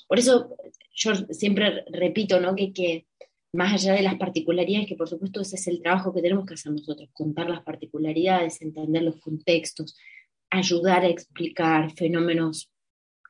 por 0.08 0.18
eso 0.18 0.56
yo 0.94 1.14
siempre 1.30 1.84
repito, 1.90 2.40
¿no? 2.40 2.54
Que, 2.54 2.72
que 2.72 3.06
más 3.52 3.72
allá 3.72 3.94
de 3.94 4.02
las 4.02 4.16
particularidades, 4.16 4.88
que 4.88 4.96
por 4.96 5.08
supuesto 5.08 5.40
ese 5.40 5.56
es 5.56 5.66
el 5.68 5.80
trabajo 5.80 6.12
que 6.12 6.22
tenemos 6.22 6.44
que 6.44 6.54
hacer 6.54 6.72
nosotros, 6.72 7.08
contar 7.12 7.48
las 7.48 7.62
particularidades, 7.62 8.60
entender 8.60 9.02
los 9.02 9.20
contextos, 9.20 9.96
ayudar 10.50 11.04
a 11.04 11.08
explicar 11.08 11.92
fenómenos 11.92 12.70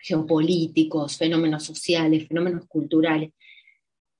geopolíticos, 0.00 1.16
fenómenos 1.16 1.64
sociales, 1.64 2.28
fenómenos 2.28 2.66
culturales. 2.66 3.32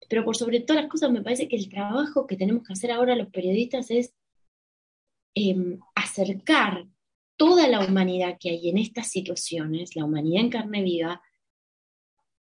Pero 0.08 0.24
por 0.24 0.36
sobre 0.36 0.60
todas 0.60 0.82
las 0.82 0.90
cosas, 0.90 1.10
me 1.10 1.22
parece 1.22 1.48
que 1.48 1.56
el 1.56 1.68
trabajo 1.68 2.26
que 2.26 2.36
tenemos 2.36 2.66
que 2.66 2.72
hacer 2.72 2.90
ahora 2.90 3.16
los 3.16 3.28
periodistas 3.28 3.90
es 3.90 4.14
em, 5.34 5.78
acercar 5.94 6.86
toda 7.36 7.68
la 7.68 7.84
humanidad 7.84 8.36
que 8.38 8.50
hay 8.50 8.68
en 8.68 8.78
estas 8.78 9.08
situaciones, 9.08 9.96
la 9.96 10.04
humanidad 10.04 10.44
en 10.44 10.50
carne 10.50 10.82
viva, 10.82 11.22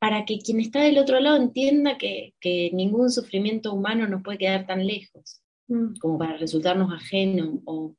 para 0.01 0.25
que 0.25 0.39
quien 0.39 0.61
está 0.61 0.81
del 0.81 0.99
otro 0.99 1.21
lado 1.21 1.37
entienda 1.37 1.99
que, 1.99 2.35
ningún 2.73 3.11
sufrimiento 3.11 3.73
humano 3.73 4.09
nos 4.09 4.23
puede 4.23 4.39
quedar 4.39 4.67
tan 4.67 4.87
lejos, 4.87 5.43
mm. 5.69 5.97
como 6.01 6.19
para 6.19 6.39
resultarnos 6.39 6.93
ajeno. 6.93 7.61
O, 7.67 7.95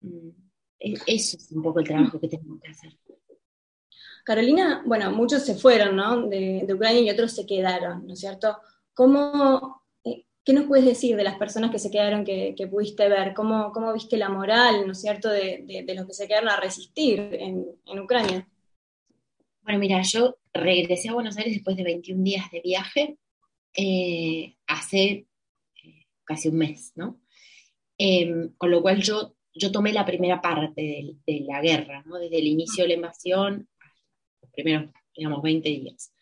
mm, 0.00 0.30
e, 0.80 0.94
eso 1.06 1.36
es 1.36 1.52
un 1.52 1.62
poco 1.62 1.80
el 1.80 1.86
trabajo 1.86 2.18
que 2.18 2.28
tenemos 2.28 2.60
que 2.60 2.68
hacer. 2.68 2.98
Carolina, 4.26 4.82
bueno, 4.84 5.12
muchos 5.12 5.44
se 5.44 5.54
fueron, 5.54 5.94
¿no? 5.94 6.26
De, 6.26 6.66
Ucrania 6.68 7.00
y 7.00 7.10
otros 7.10 7.30
se 7.30 7.46
quedaron, 7.46 8.04
¿no 8.08 8.14
es 8.14 8.18
cierto? 8.18 8.58
¿Cómo, 8.92 9.84
eh, 10.02 10.24
¿Qué 10.44 10.52
nos 10.52 10.64
puedes 10.64 10.84
decir 10.84 11.14
de 11.14 11.22
las 11.22 11.38
personas 11.38 11.70
que 11.70 11.78
se 11.78 11.92
quedaron, 11.92 12.24
que, 12.24 12.68
pudiste 12.68 13.08
ver? 13.08 13.34
¿Cómo, 13.34 13.70
¿Cómo, 13.70 13.92
viste 13.92 14.16
la 14.16 14.28
moral, 14.28 14.84
¿no 14.84 14.92
es 14.94 15.00
cierto?, 15.00 15.30
de, 15.30 15.84
los 15.94 16.06
que 16.08 16.12
se 16.12 16.26
quedaron 16.26 16.48
a 16.48 16.58
resistir 16.58 17.20
en, 17.20 18.00
Ucrania. 18.00 18.48
Bueno, 19.62 19.78
mira, 19.78 20.02
yo 20.02 20.38
regresé 20.52 21.08
a 21.08 21.14
Buenos 21.14 21.36
Aires 21.36 21.54
después 21.54 21.76
de 21.76 21.84
21 21.84 22.24
días 22.24 22.50
de 22.50 22.60
viaje, 22.62 23.18
eh, 23.76 24.56
hace 24.66 25.28
eh, 25.84 26.06
casi 26.24 26.48
un 26.48 26.56
mes, 26.56 26.90
¿no? 26.96 27.20
Em, 27.96 28.52
con 28.58 28.72
lo 28.72 28.82
cual 28.82 29.00
yo, 29.00 29.36
yo 29.54 29.70
tomé 29.70 29.92
la 29.92 30.04
primera 30.04 30.40
parte 30.42 30.82
de, 30.82 31.16
de 31.24 31.44
la 31.46 31.60
guerra, 31.60 32.02
¿no? 32.06 32.16
Desde 32.16 32.38
el 32.38 32.48
inicio 32.48 32.82
de 32.82 32.88
la 32.88 32.94
invasión 32.94 33.68
primeros, 34.56 34.90
digamos, 35.14 35.42
20 35.42 35.68
días. 35.68 36.12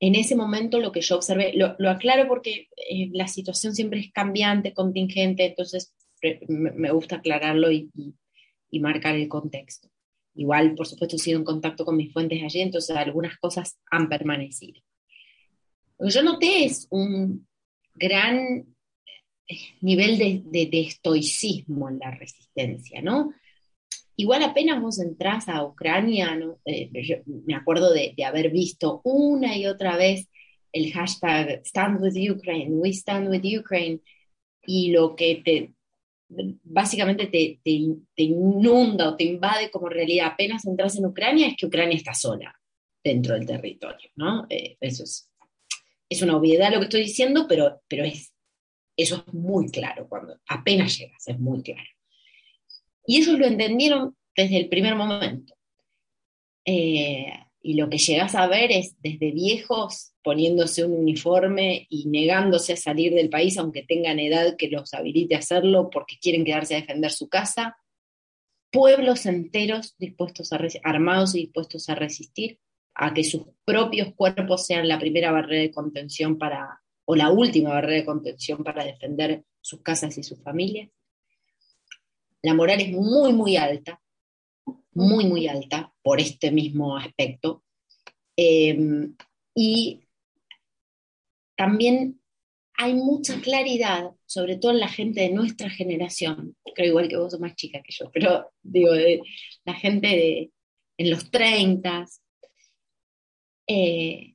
En 0.00 0.14
ese 0.14 0.36
momento 0.36 0.78
lo 0.80 0.92
que 0.92 1.00
yo 1.00 1.16
observé, 1.16 1.54
lo, 1.54 1.90
aclaro 1.90 2.28
porque 2.28 2.68
eh, 2.76 3.08
la 3.12 3.26
situación 3.26 3.74
siempre 3.74 4.00
es 4.00 4.12
cambiante, 4.12 4.72
contingente, 4.72 5.46
entonces 5.46 5.92
me, 6.48 6.90
gusta 6.92 7.16
aclararlo 7.16 7.70
y, 7.72 7.90
marcar 8.80 9.16
el 9.16 9.28
contexto. 9.28 9.88
Igual, 10.34 10.76
por 10.76 10.86
supuesto, 10.86 11.16
he 11.16 11.18
sido 11.18 11.38
en 11.38 11.44
contacto 11.44 11.84
con 11.84 11.96
mis 11.96 12.12
fuentes 12.12 12.40
allí, 12.44 12.60
entonces 12.60 12.96
algunas 12.96 13.38
cosas 13.38 13.76
han 13.90 14.08
permanecido. 14.08 14.80
Lo 15.98 16.06
que 16.06 16.12
yo 16.12 16.22
noté 16.22 16.64
es 16.64 16.86
un 16.90 17.48
gran 17.92 18.66
eh, 19.48 19.56
nivel 19.80 20.16
de, 20.16 20.68
de 20.70 20.80
estoicismo 20.80 21.88
en 21.88 21.98
la 21.98 22.12
resistencia, 22.12 23.02
¿no? 23.02 23.32
Igual 24.20 24.42
apenas 24.42 24.82
vos 24.82 24.98
entrás 24.98 25.48
a 25.48 25.64
Ucrania, 25.64 26.36
eh, 26.64 26.90
me 27.46 27.54
acuerdo 27.54 27.92
de, 27.92 28.16
haber 28.26 28.50
visto 28.50 29.00
una 29.04 29.56
y 29.56 29.66
otra 29.66 29.96
vez 29.96 30.28
el 30.72 30.92
hashtag 30.92 31.62
Stand 31.64 32.02
with 32.02 32.16
Ukraine, 32.28 32.74
We 32.74 32.90
Stand 32.90 33.28
with 33.28 33.44
Ukraine, 33.44 34.00
y 34.66 34.90
lo 34.90 35.14
que 35.14 35.40
te 35.44 35.72
básicamente 36.64 37.28
te, 37.28 37.60
inunda 38.16 39.10
o 39.10 39.16
te 39.16 39.22
invade 39.22 39.70
como 39.70 39.88
realidad 39.88 40.32
apenas 40.32 40.66
entras 40.66 40.96
en 40.98 41.06
Ucrania 41.06 41.46
es 41.46 41.56
que 41.56 41.66
Ucrania 41.66 41.96
está 41.96 42.12
sola 42.12 42.52
dentro 43.04 43.34
del 43.34 43.46
territorio, 43.46 44.10
¿no? 44.16 44.46
Eh, 44.50 44.76
eso 44.80 45.04
es, 45.04 45.30
es 46.08 46.22
una 46.22 46.36
obviedad 46.36 46.72
lo 46.72 46.80
que 46.80 46.86
estoy 46.86 47.02
diciendo, 47.02 47.46
pero, 47.48 47.82
pero 47.86 48.02
es, 48.02 48.34
eso 48.96 49.24
es 49.24 49.32
muy 49.32 49.70
claro 49.70 50.08
cuando 50.08 50.36
apenas 50.48 50.98
llegas, 50.98 51.28
es 51.28 51.38
muy 51.38 51.62
claro. 51.62 51.88
Y 53.08 53.16
ellos 53.16 53.38
lo 53.38 53.46
entendieron 53.46 54.14
desde 54.36 54.58
el 54.58 54.68
primer 54.68 54.94
momento. 54.94 55.54
Eh, 56.66 57.32
y 57.62 57.72
lo 57.72 57.88
que 57.88 57.96
llegas 57.96 58.34
a 58.34 58.46
ver 58.46 58.70
es 58.70 59.00
desde 59.00 59.32
viejos 59.32 60.12
poniéndose 60.22 60.84
un 60.84 60.92
uniforme 60.92 61.86
y 61.88 62.06
negándose 62.06 62.74
a 62.74 62.76
salir 62.76 63.14
del 63.14 63.30
país 63.30 63.56
aunque 63.56 63.82
tengan 63.82 64.20
edad 64.20 64.56
que 64.58 64.68
los 64.68 64.92
habilite 64.92 65.34
a 65.34 65.38
hacerlo 65.38 65.88
porque 65.90 66.18
quieren 66.20 66.44
quedarse 66.44 66.74
a 66.76 66.80
defender 66.80 67.10
su 67.10 67.30
casa, 67.30 67.78
pueblos 68.70 69.24
enteros 69.24 69.96
dispuestos 69.96 70.52
a 70.52 70.60
armados 70.84 71.34
y 71.34 71.44
dispuestos 71.44 71.88
a 71.88 71.94
resistir 71.94 72.58
a 72.94 73.14
que 73.14 73.24
sus 73.24 73.44
propios 73.64 74.12
cuerpos 74.14 74.66
sean 74.66 74.86
la 74.86 74.98
primera 74.98 75.32
barrera 75.32 75.62
de 75.62 75.70
contención 75.70 76.36
para 76.36 76.82
o 77.06 77.16
la 77.16 77.30
última 77.30 77.70
barrera 77.70 78.00
de 78.00 78.04
contención 78.04 78.62
para 78.62 78.84
defender 78.84 79.44
sus 79.62 79.80
casas 79.80 80.18
y 80.18 80.22
sus 80.22 80.42
familias 80.42 80.90
la 82.42 82.54
moral 82.54 82.80
es 82.80 82.90
muy, 82.92 83.32
muy 83.32 83.56
alta, 83.56 84.00
muy, 84.92 85.26
muy 85.26 85.48
alta 85.48 85.92
por 86.02 86.20
este 86.20 86.50
mismo 86.50 86.96
aspecto. 86.96 87.64
Em, 88.36 89.16
y 89.54 90.00
también 91.56 92.20
hay 92.74 92.94
mucha 92.94 93.40
claridad, 93.40 94.12
sobre 94.24 94.56
todo 94.56 94.72
en 94.72 94.80
la 94.80 94.88
gente 94.88 95.22
de 95.22 95.30
nuestra 95.30 95.68
generación, 95.68 96.56
creo 96.74 96.88
igual 96.88 97.08
que 97.08 97.16
vos 97.16 97.32
sos 97.32 97.40
más 97.40 97.56
chica 97.56 97.82
que 97.82 97.92
yo, 97.92 98.10
pero 98.12 98.52
digo, 98.62 98.92
de, 98.92 99.20
la 99.64 99.74
gente 99.74 100.06
de, 100.06 100.52
en 100.96 101.10
los 101.10 101.30
30, 101.30 102.06
eh, 103.66 104.34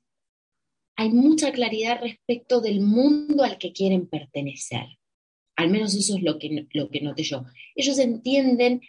hay 0.97 1.09
mucha 1.09 1.53
claridad 1.53 2.01
respecto 2.01 2.59
del 2.59 2.81
mundo 2.81 3.43
al 3.43 3.57
que 3.57 3.71
quieren 3.71 4.07
pertenecer. 4.07 4.85
Al 5.63 5.69
menos 5.69 5.95
eso 5.95 6.17
es 6.17 6.23
lo 6.23 6.37
que, 6.37 6.67
lo 6.73 6.89
que 6.89 6.99
noté 6.99 7.23
yo. 7.23 7.45
Ellos 7.73 7.97
entienden, 7.97 8.81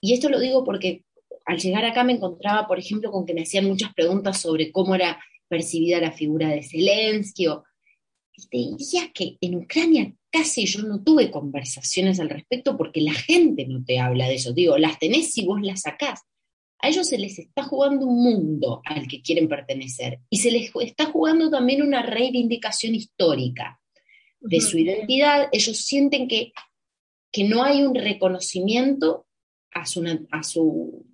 y 0.00 0.14
esto 0.14 0.30
lo 0.30 0.40
digo 0.40 0.64
porque 0.64 1.04
al 1.44 1.58
llegar 1.58 1.84
acá 1.84 2.02
me 2.02 2.14
encontraba, 2.14 2.66
por 2.66 2.78
ejemplo, 2.78 3.12
con 3.12 3.26
que 3.26 3.34
me 3.34 3.42
hacían 3.42 3.66
muchas 3.66 3.92
preguntas 3.92 4.40
sobre 4.40 4.72
cómo 4.72 4.94
era 4.94 5.22
percibida 5.48 6.00
la 6.00 6.12
figura 6.12 6.48
de 6.48 6.62
Zelensky. 6.62 7.44
y 7.44 8.46
te 8.48 8.56
diría 8.56 9.12
que 9.12 9.36
en 9.38 9.56
Ucrania 9.56 10.14
casi 10.30 10.64
yo 10.64 10.80
no 10.80 11.04
tuve 11.04 11.30
conversaciones 11.30 12.18
al 12.20 12.30
respecto 12.30 12.74
porque 12.78 13.02
la 13.02 13.12
gente 13.12 13.66
no 13.66 13.84
te 13.84 13.98
habla 13.98 14.26
de 14.26 14.36
eso. 14.36 14.54
Digo, 14.54 14.78
las 14.78 14.98
tenés 14.98 15.30
si 15.30 15.44
vos 15.44 15.60
las 15.60 15.82
sacás. 15.82 16.22
A 16.78 16.88
ellos 16.88 17.06
se 17.06 17.18
les 17.18 17.38
está 17.38 17.64
jugando 17.64 18.06
un 18.06 18.22
mundo 18.22 18.80
al 18.86 19.06
que 19.08 19.20
quieren 19.20 19.46
pertenecer 19.46 20.20
y 20.30 20.38
se 20.38 20.50
les 20.50 20.72
está 20.80 21.04
jugando 21.04 21.50
también 21.50 21.82
una 21.82 22.00
reivindicación 22.00 22.94
histórica 22.94 23.78
de 24.44 24.60
su 24.60 24.78
identidad, 24.78 25.48
ellos 25.52 25.78
sienten 25.78 26.28
que, 26.28 26.52
que 27.32 27.44
no 27.44 27.64
hay 27.64 27.82
un 27.82 27.94
reconocimiento 27.94 29.26
a 29.72 29.86
su, 29.86 30.04
a 30.30 30.42
su 30.42 31.06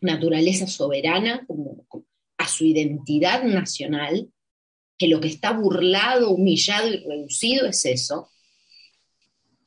naturaleza 0.00 0.66
soberana, 0.66 1.44
como, 1.46 1.86
a 2.38 2.48
su 2.48 2.64
identidad 2.64 3.44
nacional, 3.44 4.30
que 4.96 5.08
lo 5.08 5.20
que 5.20 5.28
está 5.28 5.52
burlado, 5.52 6.30
humillado 6.30 6.88
y 6.88 6.96
reducido 6.96 7.66
es 7.66 7.84
eso, 7.84 8.30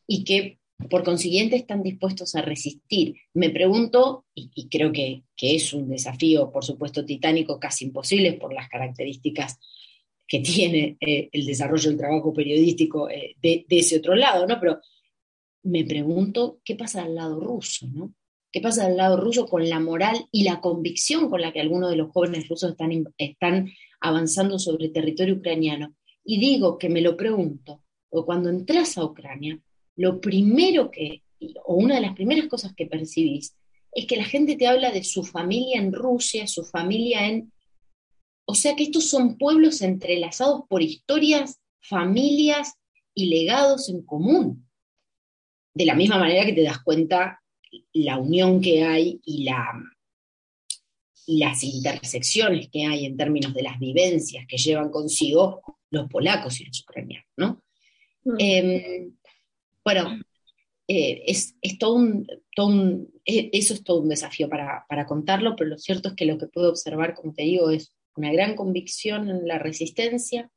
y 0.07 0.23
que 0.23 0.59
por 0.89 1.03
consiguiente 1.03 1.55
están 1.55 1.83
dispuestos 1.83 2.35
a 2.35 2.41
resistir. 2.41 3.15
Me 3.33 3.51
pregunto, 3.51 4.25
y, 4.33 4.67
creo 4.69 4.91
que, 4.91 5.23
que, 5.37 5.55
es 5.55 5.73
un 5.73 5.89
desafío, 5.89 6.51
por 6.51 6.65
supuesto, 6.65 7.05
titánico, 7.05 7.59
casi 7.59 7.85
imposible 7.85 8.33
por 8.33 8.53
las 8.53 8.67
características 8.67 9.59
que 10.31 10.39
tiene 10.39 10.95
eh, 11.01 11.27
el 11.33 11.45
desarrollo 11.45 11.89
del 11.89 11.99
trabajo 11.99 12.33
periodístico 12.33 13.09
eh, 13.09 13.35
de, 13.41 13.65
ese 13.67 13.97
otro 13.97 14.15
lado, 14.15 14.47
¿no? 14.47 14.57
Pero 14.61 14.79
me 15.63 15.83
pregunto 15.83 16.61
qué 16.63 16.77
pasa 16.77 17.03
al 17.03 17.15
lado 17.15 17.41
ruso, 17.41 17.85
¿no? 17.93 18.13
¿Qué 18.49 18.61
pasa 18.61 18.85
al 18.85 18.95
lado 18.95 19.17
ruso 19.17 19.45
con 19.45 19.67
la 19.67 19.81
moral 19.81 20.29
y 20.31 20.43
la 20.43 20.61
convicción 20.61 21.29
con 21.29 21.41
la 21.41 21.51
que 21.51 21.59
algunos 21.59 21.89
de 21.89 21.97
los 21.97 22.11
jóvenes 22.13 22.47
rusos 22.47 22.71
están, 22.71 23.13
están 23.17 23.73
avanzando 23.99 24.57
sobre 24.57 24.85
el 24.85 24.93
territorio 24.93 25.35
ucraniano? 25.35 25.95
Y 26.23 26.39
digo 26.39 26.77
que 26.77 26.87
me 26.87 27.01
lo 27.01 27.17
pregunto, 27.17 27.83
porque 28.09 28.25
cuando 28.25 28.49
entras 28.49 28.97
a 28.97 29.03
Ucrania, 29.03 29.59
lo 29.97 30.21
primero 30.21 30.89
que, 30.89 31.23
o 31.65 31.75
una 31.75 31.95
de 31.95 32.01
las 32.01 32.15
primeras 32.15 32.47
cosas 32.47 32.73
que 32.73 32.85
percibís, 32.85 33.57
es 33.91 34.05
que 34.05 34.15
la 34.15 34.23
gente 34.23 34.55
te 34.55 34.67
habla 34.67 34.91
de 34.91 35.03
su 35.03 35.23
familia 35.23 35.77
en 35.77 35.91
Rusia, 35.91 36.47
su 36.47 36.63
familia 36.63 37.27
en 37.27 37.51
o 38.51 38.55
sea 38.55 38.75
que 38.75 38.83
estos 38.83 39.09
son 39.09 39.37
pueblos 39.37 39.81
entrelazados 39.81 40.63
por 40.67 40.81
historias, 40.81 41.61
familias 41.79 42.73
y 43.15 43.27
legados 43.27 43.87
en 43.87 44.01
común. 44.01 44.69
De 45.73 45.85
la 45.85 45.95
misma 45.95 46.17
manera 46.17 46.45
que 46.45 46.51
te 46.51 46.63
das 46.63 46.83
cuenta 46.83 47.41
la 47.93 48.17
unión 48.17 48.59
que 48.59 48.83
hay 48.83 49.21
y, 49.23 49.45
la, 49.45 49.71
y 51.25 51.37
las 51.37 51.63
intersecciones 51.63 52.67
que 52.69 52.85
hay 52.85 53.05
en 53.05 53.15
términos 53.15 53.53
de 53.53 53.63
las 53.63 53.79
vivencias 53.79 54.45
que 54.45 54.57
llevan 54.57 54.91
consigo 54.91 55.61
los 55.89 56.09
polacos 56.09 56.59
y 56.59 56.65
los 56.65 56.81
ucranianos, 56.81 57.29
¿no? 57.37 57.63
Mm. 58.25 59.13
Bueno, 59.85 60.19
eh, 60.89 61.23
es, 61.25 61.55
todo 61.79 61.93
un, 61.93 62.27
eso 63.23 63.73
es 63.73 63.83
todo 63.85 64.01
un 64.01 64.09
desafío 64.09 64.49
para, 64.49 64.85
para, 64.89 65.05
contarlo, 65.05 65.55
pero 65.55 65.69
lo 65.69 65.77
cierto 65.77 66.09
es 66.09 66.15
que 66.15 66.25
lo 66.25 66.37
que 66.37 66.47
puedo 66.47 66.69
observar, 66.69 67.15
como 67.15 67.33
te 67.33 67.43
digo, 67.43 67.69
es 67.69 67.93
una 68.15 68.31
gran 68.31 68.55
convicción 68.55 69.29
en 69.29 69.47
la 69.47 69.59
resistencia. 69.59 70.49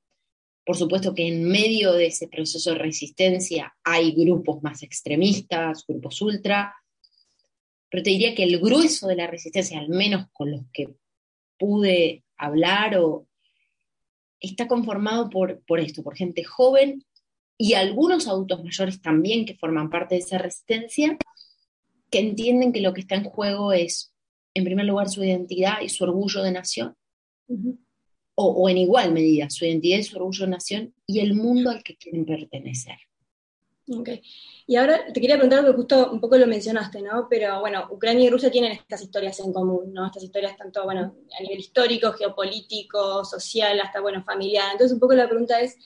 Por 0.64 0.76
supuesto 0.76 1.14
que 1.14 1.28
en 1.28 1.44
medio 1.44 1.92
de 1.92 2.06
ese 2.06 2.28
proceso 2.28 2.70
de 2.70 2.78
resistencia 2.78 3.74
hay 3.84 4.12
grupos 4.12 4.62
más 4.62 4.82
extremistas, 4.82 5.84
grupos 5.86 6.20
ultra, 6.22 6.74
pero 7.90 8.02
te 8.02 8.10
diría 8.10 8.34
que 8.34 8.44
el 8.44 8.58
grueso 8.58 9.06
de 9.06 9.16
la 9.16 9.26
resistencia, 9.26 9.78
al 9.78 9.88
menos 9.88 10.26
con 10.32 10.50
los 10.50 10.62
que 10.72 10.94
pude 11.58 12.24
hablar, 12.36 12.96
o, 12.98 13.28
está 14.40 14.66
conformado 14.68 15.30
por, 15.30 15.62
por 15.64 15.80
esto, 15.80 16.02
por 16.02 16.16
gente 16.16 16.44
joven 16.44 17.04
y 17.56 17.74
algunos 17.74 18.26
adultos 18.26 18.62
mayores 18.64 19.00
también 19.00 19.46
que 19.46 19.56
forman 19.56 19.90
parte 19.90 20.16
de 20.16 20.22
esa 20.22 20.38
resistencia, 20.38 21.16
que 22.10 22.18
entienden 22.18 22.72
que 22.72 22.80
lo 22.80 22.92
que 22.92 23.02
está 23.02 23.14
en 23.14 23.24
juego 23.24 23.72
es, 23.72 24.12
en 24.54 24.64
primer 24.64 24.86
lugar, 24.86 25.08
su 25.08 25.22
identidad 25.22 25.80
y 25.80 25.88
su 25.88 26.04
orgullo 26.04 26.42
de 26.42 26.52
nación, 26.52 26.96
o, 27.48 28.44
o, 28.46 28.68
en 28.68 28.78
igual 28.78 29.12
medida, 29.12 29.50
su 29.50 29.64
identidad 29.64 29.98
y 29.98 30.02
su 30.02 30.16
orgullo 30.16 30.46
nación 30.46 30.94
y 31.06 31.20
el 31.20 31.34
mundo 31.34 31.70
al 31.70 31.82
que 31.82 31.96
quieren 31.96 32.24
pertenecer. 32.24 32.96
Ok. 33.90 34.08
Y 34.66 34.76
ahora 34.76 35.12
te 35.12 35.20
quería 35.20 35.36
preguntar, 35.36 35.60
porque 35.60 35.76
justo 35.76 36.10
un 36.10 36.20
poco 36.20 36.38
lo 36.38 36.46
mencionaste, 36.46 37.02
¿no? 37.02 37.26
Pero 37.28 37.60
bueno, 37.60 37.86
Ucrania 37.90 38.24
y 38.24 38.30
Rusia 38.30 38.50
tienen 38.50 38.72
estas 38.72 39.02
historias 39.02 39.38
en 39.40 39.52
común, 39.52 39.92
¿no? 39.92 40.06
Estas 40.06 40.22
historias 40.22 40.56
tanto, 40.56 40.84
bueno, 40.84 41.14
a 41.38 41.42
nivel 41.42 41.58
histórico, 41.58 42.12
geopolítico, 42.12 43.24
social, 43.24 43.78
hasta, 43.80 44.00
bueno, 44.00 44.24
familiar. 44.24 44.72
Entonces, 44.72 44.94
un 44.94 45.00
poco 45.00 45.14
la 45.14 45.28
pregunta 45.28 45.60
es, 45.60 45.76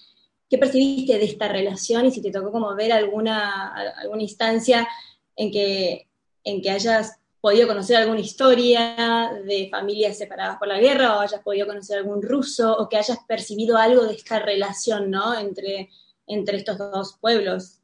¿qué 0.48 0.58
percibiste 0.58 1.18
de 1.18 1.24
esta 1.24 1.48
relación 1.48 2.06
y 2.06 2.12
si 2.12 2.22
te 2.22 2.30
tocó 2.30 2.52
como 2.52 2.72
ver 2.76 2.92
alguna, 2.92 3.74
alguna 3.96 4.22
instancia 4.22 4.88
en 5.34 5.50
que, 5.50 6.08
en 6.44 6.62
que 6.62 6.70
hayas 6.70 7.18
podido 7.40 7.68
conocer 7.68 7.96
alguna 7.96 8.20
historia 8.20 9.30
de 9.44 9.68
familias 9.70 10.18
separadas 10.18 10.58
por 10.58 10.68
la 10.68 10.78
guerra 10.78 11.16
o 11.16 11.20
hayas 11.20 11.42
podido 11.42 11.66
conocer 11.66 11.98
algún 11.98 12.22
ruso 12.22 12.76
o 12.76 12.88
que 12.88 12.96
hayas 12.96 13.18
percibido 13.26 13.76
algo 13.76 14.04
de 14.04 14.14
esta 14.14 14.38
relación, 14.38 15.10
¿no? 15.10 15.38
Entre, 15.38 15.90
entre 16.26 16.58
estos 16.58 16.78
dos 16.78 17.18
pueblos 17.20 17.78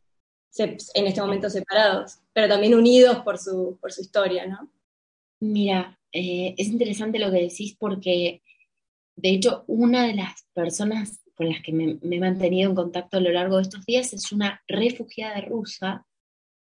en 0.56 1.06
este 1.06 1.20
momento 1.20 1.50
separados, 1.50 2.18
pero 2.32 2.48
también 2.48 2.74
unidos 2.74 3.18
por 3.24 3.38
su, 3.38 3.76
por 3.80 3.92
su 3.92 4.02
historia, 4.02 4.46
¿no? 4.46 4.70
Mira, 5.40 5.98
eh, 6.12 6.54
es 6.56 6.68
interesante 6.68 7.18
lo 7.18 7.30
que 7.30 7.42
decís 7.42 7.76
porque, 7.78 8.42
de 9.16 9.30
hecho, 9.30 9.64
una 9.66 10.06
de 10.06 10.14
las 10.14 10.46
personas 10.52 11.20
con 11.34 11.48
las 11.48 11.60
que 11.60 11.72
me, 11.72 11.98
he 12.00 12.20
mantenido 12.20 12.70
en 12.70 12.76
contacto 12.76 13.16
a 13.16 13.20
lo 13.20 13.30
largo 13.30 13.56
de 13.56 13.62
estos 13.62 13.84
días 13.84 14.12
es 14.12 14.30
una 14.30 14.62
refugiada 14.68 15.40
rusa 15.40 16.06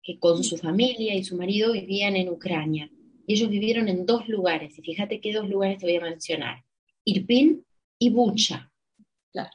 que 0.04 0.18
con 0.18 0.44
su 0.44 0.56
familia 0.56 1.14
y 1.14 1.24
su 1.24 1.36
marido 1.36 1.72
vivían 1.72 2.14
en 2.16 2.28
Ucrania. 2.28 2.90
Y 3.26 3.34
ellos 3.34 3.48
vivieron 3.48 3.88
en 3.88 4.04
dos 4.04 4.28
lugares, 4.28 4.78
y 4.78 4.82
fíjate 4.82 5.20
qué 5.20 5.32
dos 5.32 5.48
lugares 5.48 5.78
te 5.78 5.86
voy 5.86 5.96
a 5.96 6.02
mencionar, 6.02 6.62
Irpin 7.04 7.64
y 7.98 8.10
Bucha. 8.10 8.70
Claro. 9.32 9.50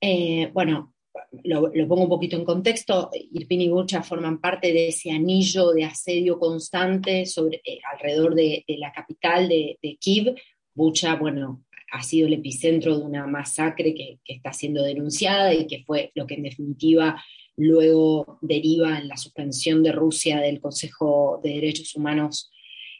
Eh, 0.00 0.50
bueno, 0.52 0.94
lo, 1.42 1.70
pongo 1.88 2.04
un 2.04 2.08
poquito 2.08 2.36
en 2.36 2.44
contexto, 2.44 3.10
Irpin 3.32 3.60
y 3.60 3.68
Bucha 3.68 4.02
forman 4.02 4.40
parte 4.40 4.72
de 4.72 4.88
ese 4.88 5.10
anillo 5.10 5.72
de 5.72 5.84
asedio 5.84 6.38
constante 6.38 7.26
sobre, 7.26 7.60
eh, 7.64 7.80
alrededor 7.92 8.34
de, 8.34 8.64
la 8.68 8.92
capital 8.92 9.48
de, 9.48 9.78
de, 9.82 9.96
Kiev. 9.96 10.36
Bucha, 10.74 11.16
bueno, 11.16 11.64
ha 11.92 12.02
sido 12.02 12.26
el 12.26 12.34
epicentro 12.34 12.98
de 12.98 13.04
una 13.04 13.26
masacre 13.26 13.94
que, 13.94 14.18
está 14.24 14.52
siendo 14.52 14.82
denunciada 14.82 15.52
y 15.52 15.66
que 15.66 15.84
fue 15.84 16.10
lo 16.14 16.26
que 16.26 16.34
en 16.34 16.42
definitiva 16.44 17.22
luego 17.56 18.38
deriva 18.40 18.98
en 18.98 19.08
la 19.08 19.16
suspensión 19.16 19.82
de 19.82 19.92
Rusia 19.92 20.40
del 20.40 20.60
Consejo 20.60 21.40
de 21.42 21.50
Derechos 21.50 21.94
Humanos 21.94 22.50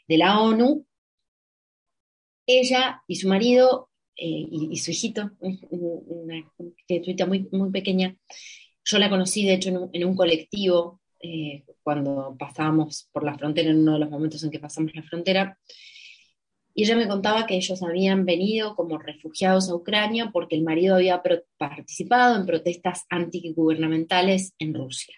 de 0.07 0.17
la 0.17 0.39
ONU. 0.39 0.85
Ella 2.45 3.01
y 3.07 3.15
su 3.15 3.27
marido 3.27 3.89
eh, 4.15 4.47
y, 4.51 4.77
su 4.77 4.91
hijito, 4.91 5.31
una 5.39 6.51
criaturita 6.85 7.25
muy, 7.25 7.47
muy 7.51 7.71
pequeña. 7.71 8.15
Yo 8.85 8.99
la 8.99 9.09
conocí, 9.09 9.45
de 9.45 9.53
hecho, 9.53 9.89
en 9.91 10.05
un, 10.05 10.15
colectivo 10.15 11.01
eh, 11.19 11.63
cuando 11.81 12.35
pasábamos 12.37 13.09
por 13.11 13.23
la 13.23 13.37
frontera, 13.37 13.71
en 13.71 13.79
uno 13.79 13.93
de 13.93 13.99
los 13.99 14.09
momentos 14.09 14.43
en 14.43 14.51
que 14.51 14.59
pasamos 14.59 14.93
la 14.93 15.03
frontera. 15.03 15.57
Y 16.73 16.83
ella 16.83 16.95
me 16.95 17.07
contaba 17.07 17.45
que 17.45 17.55
ellos 17.55 17.83
habían 17.83 18.25
venido 18.25 18.75
como 18.75 18.97
refugiados 18.97 19.69
a 19.69 19.75
Ucrania 19.75 20.31
porque 20.31 20.55
el 20.55 20.63
marido 20.63 20.95
había 20.95 21.21
participado 21.57 22.35
en 22.35 22.45
protestas 22.45 23.05
antigubernamentales 23.09 24.53
en 24.57 24.73
Rusia, 24.73 25.15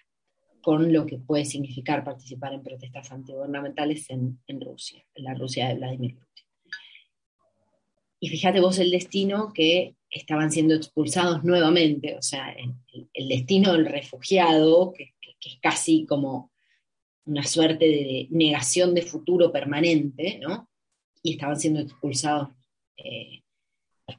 con 0.60 0.92
lo 0.92 1.06
que 1.06 1.18
puede 1.18 1.44
significar 1.44 2.04
participar 2.04 2.52
en 2.52 2.62
protestas 2.62 3.10
antigubernamentales 3.10 4.10
en, 4.10 4.38
en 4.46 4.60
Rusia, 4.60 5.04
en 5.14 5.24
la 5.24 5.34
Rusia 5.34 5.68
de 5.68 5.74
Vladimir 5.74 6.14
Putin. 6.14 6.44
Y 8.20 8.28
fíjate 8.28 8.60
vos 8.60 8.78
el 8.78 8.90
destino 8.90 9.52
que 9.52 9.96
estaban 10.10 10.50
siendo 10.50 10.74
expulsados 10.74 11.44
nuevamente, 11.44 12.16
o 12.16 12.22
sea, 12.22 12.54
el, 13.12 13.28
destino 13.28 13.72
del 13.72 13.86
refugiado, 13.86 14.92
que, 14.92 15.14
es 15.22 15.58
casi 15.62 16.06
como 16.06 16.50
una 17.24 17.44
suerte 17.44 17.84
de 17.84 18.26
negación 18.30 18.94
de 18.94 19.02
futuro 19.02 19.52
permanente, 19.52 20.40
¿no? 20.42 20.68
Y 21.22 21.32
estaban 21.32 21.58
siendo 21.58 21.80
expulsados 21.80 22.48
eh, 22.96 23.42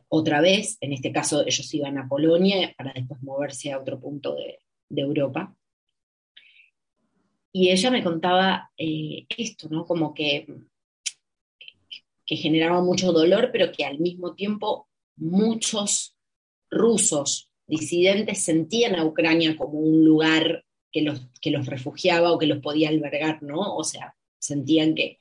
otra 0.09 0.41
vez, 0.41 0.77
en 0.81 0.93
este 0.93 1.11
caso 1.11 1.45
ellos 1.45 1.73
iban 1.73 1.97
a 1.97 2.07
Polonia 2.07 2.73
para 2.77 2.93
después 2.93 3.21
moverse 3.23 3.71
a 3.71 3.79
otro 3.79 3.99
punto 3.99 4.35
de, 4.35 4.59
Europa. 4.89 5.55
Y 7.51 7.69
ella 7.71 7.91
me 7.91 8.03
contaba 8.03 8.71
eh, 8.77 9.25
esto, 9.29 9.67
¿no? 9.69 9.85
Como 9.85 10.13
que 10.13 10.45
que 12.27 12.35
generaba 12.35 12.83
mucho 12.83 13.13
dolor, 13.13 13.49
pero 13.51 13.71
que 13.71 13.85
al 13.85 13.99
mismo 13.99 14.35
tiempo 14.35 14.89
muchos 15.15 16.15
rusos 16.69 17.49
disidentes 17.65 18.43
sentían 18.43 18.95
a 18.95 19.05
Ucrania 19.05 19.55
como 19.55 19.79
un 19.79 20.03
lugar 20.03 20.65
que 20.91 21.01
los, 21.01 21.27
que 21.41 21.51
los 21.51 21.65
refugiaba 21.65 22.31
o 22.31 22.37
que 22.37 22.45
los 22.45 22.59
podía 22.59 22.89
albergar, 22.89 23.41
¿no? 23.41 23.75
O 23.75 23.83
sea, 23.83 24.15
sentían 24.37 24.93
que... 24.93 25.19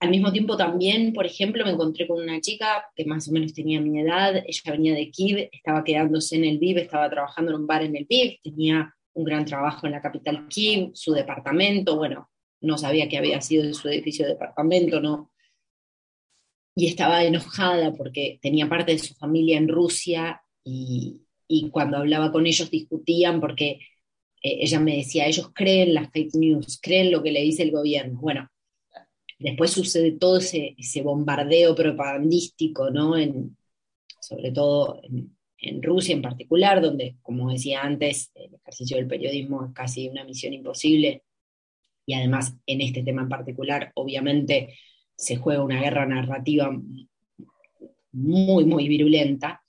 Al 0.00 0.10
mismo 0.10 0.32
tiempo 0.32 0.56
también, 0.56 1.12
por 1.12 1.26
ejemplo, 1.26 1.64
me 1.64 1.72
encontré 1.72 2.08
con 2.08 2.22
una 2.22 2.40
chica 2.40 2.86
que 2.96 3.04
más 3.04 3.28
o 3.28 3.32
menos 3.32 3.52
tenía 3.52 3.80
mi 3.80 4.00
edad, 4.00 4.36
ella 4.46 4.72
venía 4.72 4.94
de 4.94 5.10
Kiev, 5.10 5.50
estaba 5.52 5.84
quedándose 5.84 6.36
en 6.36 6.44
el 6.46 6.58
VIV, 6.58 6.78
estaba 6.78 7.10
trabajando 7.10 7.52
en 7.52 7.60
un 7.60 7.66
bar 7.66 7.82
en 7.82 7.94
el 7.96 8.06
VIV, 8.08 8.40
tenía 8.42 8.94
un 9.12 9.24
gran 9.24 9.44
trabajo 9.44 9.86
en 9.86 9.92
la 9.92 10.00
capital 10.00 10.48
Kiev, 10.48 10.90
su 10.94 11.12
departamento, 11.12 11.96
bueno, 11.96 12.30
no 12.62 12.78
sabía 12.78 13.08
que 13.08 13.18
había 13.18 13.40
sido 13.42 13.64
de 13.64 13.74
su 13.74 13.88
edificio 13.88 14.24
de 14.24 14.32
departamento, 14.32 15.00
no, 15.00 15.30
y 16.74 16.86
estaba 16.86 17.24
enojada 17.24 17.92
porque 17.92 18.38
tenía 18.40 18.68
parte 18.68 18.92
de 18.92 18.98
su 18.98 19.14
familia 19.14 19.58
en 19.58 19.68
Rusia 19.68 20.42
y, 20.64 21.20
cuando 21.72 21.98
hablaba 21.98 22.32
con 22.32 22.46
ellos 22.46 22.70
discutían 22.70 23.40
porque 23.40 23.80
eh, 24.42 24.58
ella 24.60 24.80
me 24.80 24.96
decía, 24.96 25.26
ellos 25.26 25.50
creen 25.52 25.94
las 25.94 26.10
fake 26.10 26.34
news, 26.36 26.78
creen 26.80 27.10
lo 27.10 27.22
que 27.22 27.32
le 27.32 27.42
dice 27.42 27.64
el 27.64 27.72
gobierno. 27.72 28.20
Bueno, 28.20 28.49
después 29.40 29.70
sucede 29.70 30.12
todo 30.12 30.38
ese, 30.38 30.76
bombardeo 31.02 31.74
propagandístico, 31.74 32.90
¿no? 32.90 33.14
Sobre 34.20 34.52
todo 34.52 35.00
en, 35.02 35.82
Rusia 35.82 36.14
en 36.14 36.22
particular, 36.22 36.80
donde, 36.80 37.16
como 37.22 37.50
decía 37.50 37.82
antes, 37.82 38.30
el 38.34 38.54
ejercicio 38.54 38.96
del 38.96 39.06
periodismo 39.06 39.66
es 39.66 39.72
casi 39.74 40.08
una 40.08 40.24
misión 40.24 40.54
imposible. 40.54 41.22
Y 42.06 42.14
además, 42.14 42.56
en 42.66 42.80
este 42.80 43.02
tema 43.02 43.22
en 43.22 43.28
particular, 43.28 43.92
obviamente, 43.94 44.78
se 45.16 45.36
juega 45.36 45.62
una 45.62 45.80
guerra 45.80 46.06
narrativa 46.06 46.70
muy, 48.12 48.64
muy 48.64 48.88
virulenta. 48.88 49.62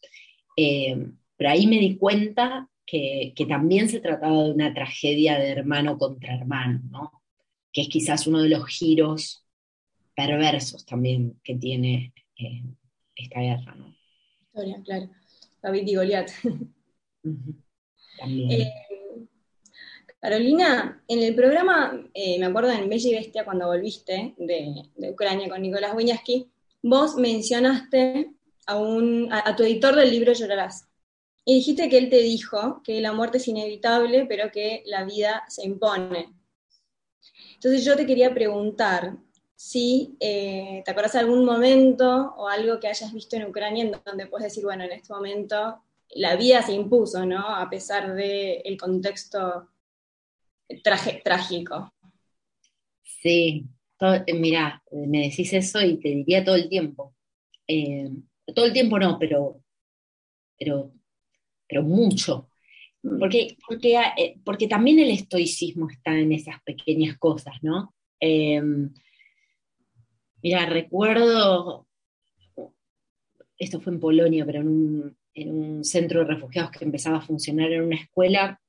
Eh, 0.56 1.08
pero 1.36 1.50
ahí 1.50 1.68
me 1.68 1.80
di 1.80 1.98
cuenta 1.98 2.70
que, 2.86 3.34
también 3.48 3.90
se 3.90 4.00
trataba 4.00 4.44
de 4.44 4.52
una 4.52 4.74
tragedia 4.74 5.40
de 5.40 5.50
hermano 5.50 5.98
contra 5.98 6.36
hermano, 6.36 6.82
¿no? 6.90 7.12
que 7.72 7.82
es 7.82 7.90
quizás 7.90 8.28
uno 8.28 8.42
de 8.42 8.50
los 8.50 8.68
giros 8.68 9.41
perversos 10.28 10.86
también 10.86 11.40
que 11.44 11.56
tiene 11.56 12.14
eh, 12.38 12.64
esta 13.16 13.40
guerra. 13.40 13.76
¿no? 13.76 13.96
Historia, 14.42 14.82
claro. 14.84 15.10
David 15.62 15.88
y 15.88 15.96
Goliat. 15.96 16.32
También. 18.20 18.52
Eh, 18.52 18.74
Carolina, 20.20 21.04
en 21.08 21.24
el 21.24 21.34
programa, 21.34 22.00
eh, 22.14 22.38
me 22.40 22.46
acuerdo 22.46 22.72
en 22.72 22.88
Bella 22.88 23.10
y 23.10 23.14
Bestia, 23.14 23.44
cuando 23.44 23.66
volviste 23.66 24.36
de, 24.38 25.10
Ucrania 25.10 25.50
con 25.50 25.62
Nicolás 25.62 25.96
Wiñaski, 25.96 26.52
vos 26.84 27.16
mencionaste 27.16 28.32
a, 28.68 28.78
un, 28.78 29.30
a, 29.32 29.56
tu 29.56 29.64
editor 29.64 29.96
del 29.96 30.12
libro 30.12 30.34
Llorarás. 30.34 30.88
Y 31.44 31.56
dijiste 31.56 31.90
que 31.90 31.98
él 31.98 32.10
te 32.10 32.22
dijo 32.22 32.82
que 32.84 33.02
la 33.02 33.14
muerte 33.14 33.38
es 33.38 33.48
inevitable, 33.48 34.28
pero 34.28 34.52
que 34.52 34.84
la 34.86 35.04
vida 35.06 35.44
se 35.48 35.66
impone. 35.66 36.36
Entonces 37.56 37.84
yo 37.84 37.96
te 37.96 38.06
quería 38.06 38.32
preguntar 38.32 39.18
si 39.62 40.16
te 40.20 40.84
acuerdas 40.88 41.14
de 41.14 41.20
algún 41.20 41.46
momento 41.46 42.34
o 42.36 42.48
algo 42.48 42.80
que 42.80 42.88
hayas 42.88 43.14
visto 43.14 43.36
en 43.36 43.46
Ucrania 43.46 43.84
en 43.84 43.92
donde 44.04 44.26
puedes 44.26 44.46
decir, 44.46 44.64
bueno, 44.64 44.84
en 44.84 44.92
este 44.92 45.14
momento 45.14 45.82
la 46.16 46.36
vida 46.36 46.62
se 46.62 46.74
impuso, 46.74 47.26
¿no? 47.26 47.56
A 47.56 47.70
pesar 47.70 48.16
del 48.16 48.78
contexto 48.78 49.70
trágico. 51.24 51.94
Sí, 53.04 53.66
mira, 54.34 54.84
me 54.92 55.30
decís 55.30 55.54
eso 55.54 55.80
y 55.82 55.98
te 55.98 56.10
diría 56.10 56.44
todo 56.44 56.56
el 56.56 56.68
tiempo. 56.68 57.14
Eh, 57.68 58.10
todo 58.54 58.66
el 58.66 58.74
tiempo 58.74 58.98
no, 58.98 59.20
pero, 59.20 59.62
pero, 60.58 60.92
pero 61.68 61.84
mucho. 61.84 62.50
Porque, 63.20 63.58
porque, 63.68 64.00
eh, 64.18 64.36
porque 64.44 64.68
también 64.68 65.00
el 65.00 65.12
estoicismo 65.12 65.90
está 65.90 66.18
en 66.18 66.32
esas 66.32 66.62
pequeñas 66.64 67.18
cosas, 67.18 67.56
¿no? 67.62 67.94
Mira, 70.42 70.66
recuerdo, 70.66 71.88
esto 73.58 73.80
fue 73.80 73.94
en 73.94 74.00
Polonia, 74.00 74.46
pero 74.46 74.62
en 74.62 74.68
un, 74.68 75.18
en 75.34 75.52
un 75.52 75.84
centro 75.84 76.20
de 76.20 76.26
refugiados 76.26 76.72
que 76.72 76.86
empezaba 76.86 77.18
a 77.18 77.22
funcionar 77.22 77.72
en 77.72 77.84
una 77.84 77.96
escuela, 77.96 78.62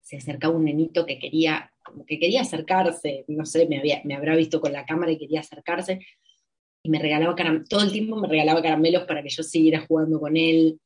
se 0.00 0.16
acercaba 0.16 0.56
un 0.56 0.64
nenito 0.64 1.06
que 1.06 1.18
quería, 1.18 1.72
que 2.06 2.18
quería 2.18 2.40
acercarse, 2.40 3.24
no 3.28 3.44
sé, 3.46 3.66
me, 3.66 3.78
había, 3.78 4.00
me 4.04 4.14
habrá 4.14 4.34
visto 4.34 4.60
con 4.60 4.72
la 4.72 4.84
cámara 4.84 5.12
y 5.12 5.18
quería 5.18 5.40
acercarse, 5.40 6.00
y 6.82 6.90
me 6.90 6.98
regalaba 6.98 7.36
todo 7.68 7.82
el 7.82 7.92
tiempo 7.92 8.16
me 8.16 8.28
regalaba 8.28 8.62
caramelos 8.62 9.04
para 9.04 9.22
que 9.22 9.28
yo 9.28 9.42
siguiera 9.42 9.84
jugando 9.86 10.18
con 10.18 10.36
él. 10.36 10.80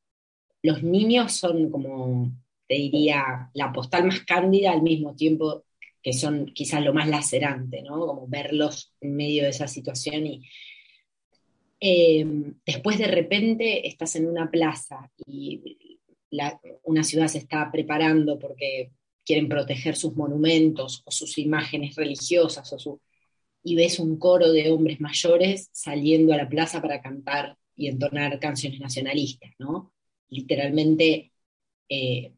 Los 0.61 0.83
niños 0.83 1.33
son 1.33 1.69
como, 1.69 2.31
te 2.67 2.75
diría, 2.75 3.49
la 3.53 3.71
postal 3.71 4.05
más 4.05 4.21
cándida 4.21 4.71
al 4.71 4.81
mismo 4.81 5.15
tiempo 5.15 5.64
que 6.05 6.13
son 6.13 6.45
quizás 6.53 6.83
lo 6.83 6.93
más 6.93 7.09
lacerante, 7.09 7.81
¿no? 7.81 7.99
Como 8.05 8.27
verlos 8.27 8.93
en 9.01 9.15
medio 9.15 9.43
de 9.43 9.49
esa 9.49 9.67
situación 9.67 10.27
y, 10.27 10.43
Em, 11.79 12.55
después 12.65 12.97
de 12.97 13.07
repente 13.07 13.87
estás 13.87 14.15
en 14.15 14.27
una 14.27 14.49
plaza 14.49 15.11
y 15.25 15.99
una 16.83 17.03
ciudad 17.03 17.27
se 17.27 17.37
está 17.37 17.71
preparando 17.71 18.39
porque 18.39 18.91
quieren 19.23 19.47
proteger 19.47 19.95
sus 19.95 20.15
monumentos 20.15 21.03
o 21.05 21.11
sus 21.11 21.37
imágenes 21.37 21.95
religiosas 21.95 22.73
o 22.87 23.01
y 23.63 23.75
ves 23.75 23.99
un 23.99 24.17
coro 24.17 24.51
de 24.51 24.71
hombres 24.71 25.01
mayores 25.01 25.69
saliendo 25.73 26.33
a 26.33 26.37
la 26.37 26.49
plaza 26.49 26.81
para 26.81 27.01
cantar 27.01 27.57
y 27.75 27.87
entonar 27.87 28.39
canciones 28.39 28.79
nacionalistas, 28.79 29.51
¿no? 29.59 29.93
Literalmente 30.29 31.33
eh, 31.89 32.33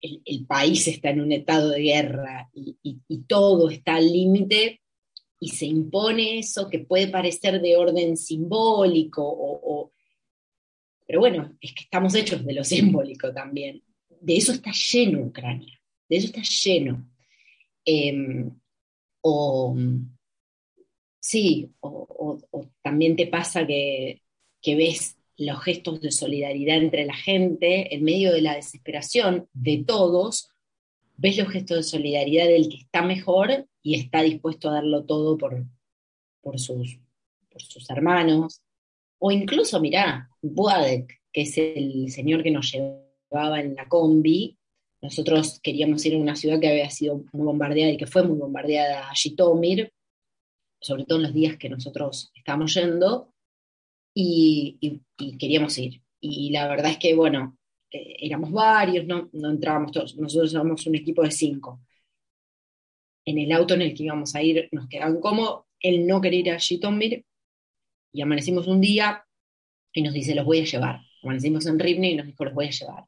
el, 0.00 0.46
país 0.46 0.86
está 0.88 1.10
en 1.10 1.20
un 1.20 1.32
estado 1.32 1.70
de 1.70 1.80
guerra 1.80 2.50
y 2.54 3.22
todo 3.26 3.70
está 3.70 3.96
al 3.96 4.12
límite 4.12 4.80
y 5.40 5.50
se 5.50 5.66
impone 5.66 6.38
eso 6.38 6.68
que 6.68 6.80
puede 6.80 7.08
parecer 7.08 7.60
de 7.60 7.76
orden 7.76 8.16
simbólico, 8.16 9.22
o, 9.24 9.92
pero 11.06 11.20
bueno, 11.20 11.56
es 11.60 11.72
que 11.72 11.84
estamos 11.84 12.14
hechos 12.14 12.44
de 12.44 12.54
lo 12.54 12.64
simbólico 12.64 13.32
también. 13.32 13.82
De 14.20 14.36
eso 14.36 14.52
está 14.52 14.72
lleno 14.72 15.20
Ucrania, 15.20 15.80
de 16.08 16.16
eso 16.16 16.26
está 16.26 16.42
lleno. 16.42 17.08
Em, 17.84 18.50
o 19.22 19.76
sí, 21.20 21.72
o, 21.80 22.38
también 22.82 23.16
te 23.16 23.26
pasa 23.26 23.66
que, 23.66 24.22
que 24.60 24.74
ves 24.74 25.17
los 25.38 25.62
gestos 25.62 26.00
de 26.00 26.10
solidaridad 26.10 26.76
entre 26.76 27.06
la 27.06 27.14
gente 27.14 27.94
en 27.94 28.02
medio 28.02 28.32
de 28.32 28.42
la 28.42 28.56
desesperación 28.56 29.48
de 29.52 29.84
todos, 29.86 30.50
ves 31.16 31.38
los 31.38 31.48
gestos 31.48 31.76
de 31.76 31.82
solidaridad 31.84 32.46
del 32.46 32.68
que 32.68 32.78
está 32.78 33.02
mejor 33.02 33.66
y 33.82 33.94
está 33.94 34.22
dispuesto 34.22 34.68
a 34.68 34.74
darlo 34.74 35.04
todo 35.04 35.38
por, 35.38 35.64
por, 36.40 36.58
sus, 36.58 36.98
por 37.50 37.62
sus 37.62 37.88
hermanos. 37.88 38.62
O 39.18 39.30
incluso, 39.30 39.80
mirá, 39.80 40.28
Buadek, 40.42 41.20
que 41.32 41.42
es 41.42 41.56
el 41.56 42.10
señor 42.10 42.42
que 42.42 42.50
nos 42.50 42.72
llevaba 42.72 43.60
en 43.60 43.76
la 43.76 43.88
combi, 43.88 44.58
nosotros 45.00 45.60
queríamos 45.60 46.04
ir 46.04 46.14
a 46.14 46.18
una 46.18 46.34
ciudad 46.34 46.58
que 46.58 46.68
había 46.68 46.90
sido 46.90 47.24
muy 47.32 47.44
bombardeada 47.44 47.92
y 47.92 47.96
que 47.96 48.08
fue 48.08 48.24
muy 48.24 48.36
bombardeada, 48.36 49.08
Jitomir, 49.14 49.92
sobre 50.80 51.04
todo 51.04 51.18
en 51.18 51.24
los 51.24 51.34
días 51.34 51.56
que 51.56 51.68
nosotros 51.68 52.32
estábamos 52.34 52.74
yendo, 52.74 53.32
y 54.20 55.00
queríamos 55.38 55.78
ir. 55.78 56.02
Y 56.20 56.50
la 56.50 56.66
verdad 56.66 56.90
es 56.90 56.98
que, 56.98 57.14
bueno, 57.14 57.56
eh, 57.90 58.16
éramos 58.20 58.50
varios, 58.52 59.06
no, 59.06 59.30
no 59.32 59.50
entrábamos 59.50 59.92
todos, 59.92 60.16
nosotros 60.16 60.52
éramos 60.52 60.86
un 60.86 60.96
equipo 60.96 61.22
de 61.22 61.30
cinco. 61.30 61.80
En 63.24 63.38
el 63.38 63.52
auto 63.52 63.74
en 63.74 63.82
el 63.82 63.94
que 63.94 64.04
íbamos 64.04 64.34
a 64.34 64.42
ir 64.42 64.68
nos 64.72 64.88
quedaban 64.88 65.20
como 65.20 65.66
él 65.80 66.06
no 66.06 66.20
quería 66.20 66.40
ir 66.40 66.50
a 66.50 66.58
Jitomir 66.58 67.24
y 68.12 68.20
amanecimos 68.22 68.66
un 68.66 68.80
día 68.80 69.24
y 69.92 70.02
nos 70.02 70.12
dice, 70.12 70.34
los 70.34 70.44
voy 70.44 70.60
a 70.60 70.64
llevar. 70.64 71.00
Amanecimos 71.22 71.66
en 71.66 71.78
Rivne 71.78 72.10
y 72.10 72.16
nos 72.16 72.26
dijo, 72.26 72.44
los 72.44 72.54
voy 72.54 72.66
a 72.66 72.70
llevar. 72.70 73.04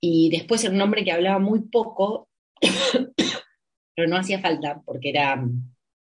Y 0.00 0.30
después 0.30 0.64
era 0.64 0.74
un 0.74 0.80
hombre 0.80 1.04
que 1.04 1.12
hablaba 1.12 1.38
muy 1.38 1.60
poco, 1.68 2.28
pero 3.94 4.08
no 4.08 4.16
hacía 4.16 4.40
falta 4.40 4.80
porque 4.84 5.10
era 5.10 5.44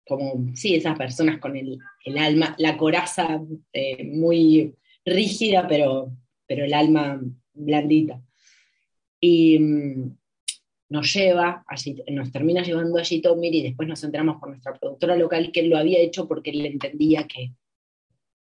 como, 0.07 0.55
sí, 0.55 0.75
esas 0.75 0.97
personas 0.97 1.39
con 1.39 1.55
el, 1.55 1.77
el 2.05 2.17
alma, 2.17 2.55
la 2.57 2.77
coraza 2.77 3.41
eh, 3.73 4.03
muy 4.05 4.73
rígida, 5.05 5.67
pero 5.67 6.11
pero 6.47 6.65
el 6.65 6.73
alma 6.73 7.21
blandita. 7.53 8.23
Y 9.19 9.59
mm, 9.59 10.17
nos 10.89 11.13
lleva, 11.13 11.65
nos 12.11 12.31
termina 12.31 12.63
llevando 12.63 12.97
allí 12.97 13.21
Tomir 13.21 13.53
y 13.53 13.63
después 13.63 13.87
nos 13.87 14.03
enteramos 14.03 14.37
por 14.39 14.49
nuestra 14.49 14.73
productora 14.73 15.15
local 15.17 15.51
que 15.51 15.63
lo 15.63 15.77
había 15.77 15.99
hecho 15.99 16.27
porque 16.27 16.51
él 16.51 16.65
entendía 16.65 17.27
que, 17.27 17.53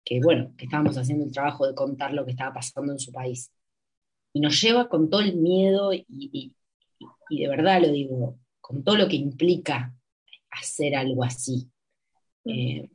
que, 0.04 0.20
bueno, 0.20 0.54
que 0.56 0.64
estábamos 0.64 0.96
haciendo 0.96 1.24
el 1.24 1.32
trabajo 1.32 1.66
de 1.66 1.74
contar 1.74 2.14
lo 2.14 2.24
que 2.24 2.32
estaba 2.32 2.54
pasando 2.54 2.92
en 2.92 2.98
su 2.98 3.12
país. 3.12 3.52
Y 4.32 4.40
nos 4.40 4.60
lleva 4.60 4.88
con 4.88 5.10
todo 5.10 5.20
el 5.20 5.36
miedo 5.36 5.92
y, 5.92 6.54
de 7.28 7.48
verdad 7.48 7.82
lo 7.82 7.92
digo, 7.92 8.38
con 8.60 8.82
todo 8.82 8.96
lo 8.96 9.08
que 9.08 9.16
implica 9.16 9.94
hacer 10.52 10.94
algo 10.94 11.24
así. 11.24 11.68
Eh, 12.44 12.88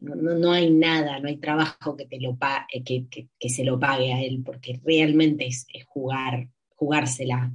no, 0.00 0.52
hay 0.52 0.70
nada, 0.70 1.18
no 1.18 1.28
hay 1.28 1.38
trabajo 1.38 1.96
que, 1.96 2.06
te 2.06 2.20
lo 2.20 2.38
eh, 2.72 2.84
que, 2.84 3.48
se 3.48 3.64
lo 3.64 3.78
pague 3.78 4.12
a 4.12 4.22
él, 4.22 4.42
porque 4.44 4.80
realmente 4.84 5.46
es, 5.46 5.66
jugar, 5.86 6.48
jugársela. 6.76 7.52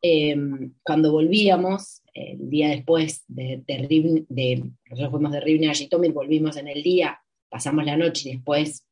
Em, 0.00 0.74
cuando 0.82 1.12
volvíamos, 1.12 2.02
el 2.14 2.50
día 2.50 2.68
después 2.68 3.24
de, 3.28 3.62
de, 3.66 4.70
nosotros 4.90 5.10
fuimos 5.10 5.32
de 5.32 5.40
Rivne 5.40 5.70
a 5.70 5.74
Jitomir, 5.74 6.12
volvimos 6.12 6.56
en 6.56 6.68
el 6.68 6.82
día, 6.82 7.20
pasamos 7.48 7.84
la 7.84 7.96
noche 7.96 8.28
y 8.28 8.32
después 8.34 8.86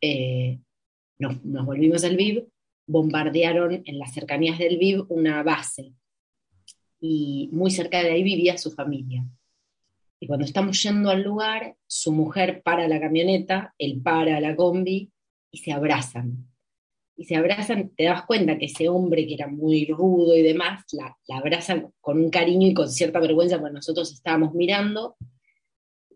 eh, 0.00 0.58
nos, 1.18 1.44
nos, 1.44 1.64
volvimos 1.64 2.04
al 2.04 2.16
VIV, 2.16 2.46
bombardearon 2.86 3.82
en 3.86 3.98
las 3.98 4.12
cercanías 4.12 4.58
del 4.58 4.78
VIV 4.78 5.06
una 5.08 5.42
base 5.42 5.94
y 7.04 7.48
muy 7.50 7.72
cerca 7.72 8.00
de 8.00 8.12
ahí 8.12 8.22
vivía 8.22 8.56
su 8.56 8.70
familia. 8.70 9.26
Y 10.20 10.28
cuando 10.28 10.46
estamos 10.46 10.80
yendo 10.80 11.10
al 11.10 11.22
lugar, 11.22 11.74
su 11.84 12.12
mujer 12.12 12.62
para 12.62 12.86
la 12.86 13.00
camioneta, 13.00 13.74
él 13.76 14.00
para 14.00 14.38
la 14.40 14.54
combi 14.54 15.10
y 15.50 15.58
se 15.58 15.72
abrazan. 15.72 16.46
Y 17.16 17.24
se 17.24 17.34
abrazan, 17.34 17.90
te 17.96 18.04
das 18.04 18.24
cuenta 18.24 18.56
que 18.56 18.66
ese 18.66 18.88
hombre 18.88 19.26
que 19.26 19.34
era 19.34 19.48
muy 19.48 19.84
rudo 19.86 20.36
y 20.36 20.42
demás, 20.42 20.84
la, 20.92 21.18
la 21.26 21.38
abrazan 21.38 21.92
con 22.00 22.20
un 22.20 22.30
cariño 22.30 22.68
y 22.68 22.74
con 22.74 22.88
cierta 22.88 23.18
vergüenza 23.18 23.58
cuando 23.58 23.78
nosotros 23.78 24.12
estábamos 24.12 24.54
mirando. 24.54 25.16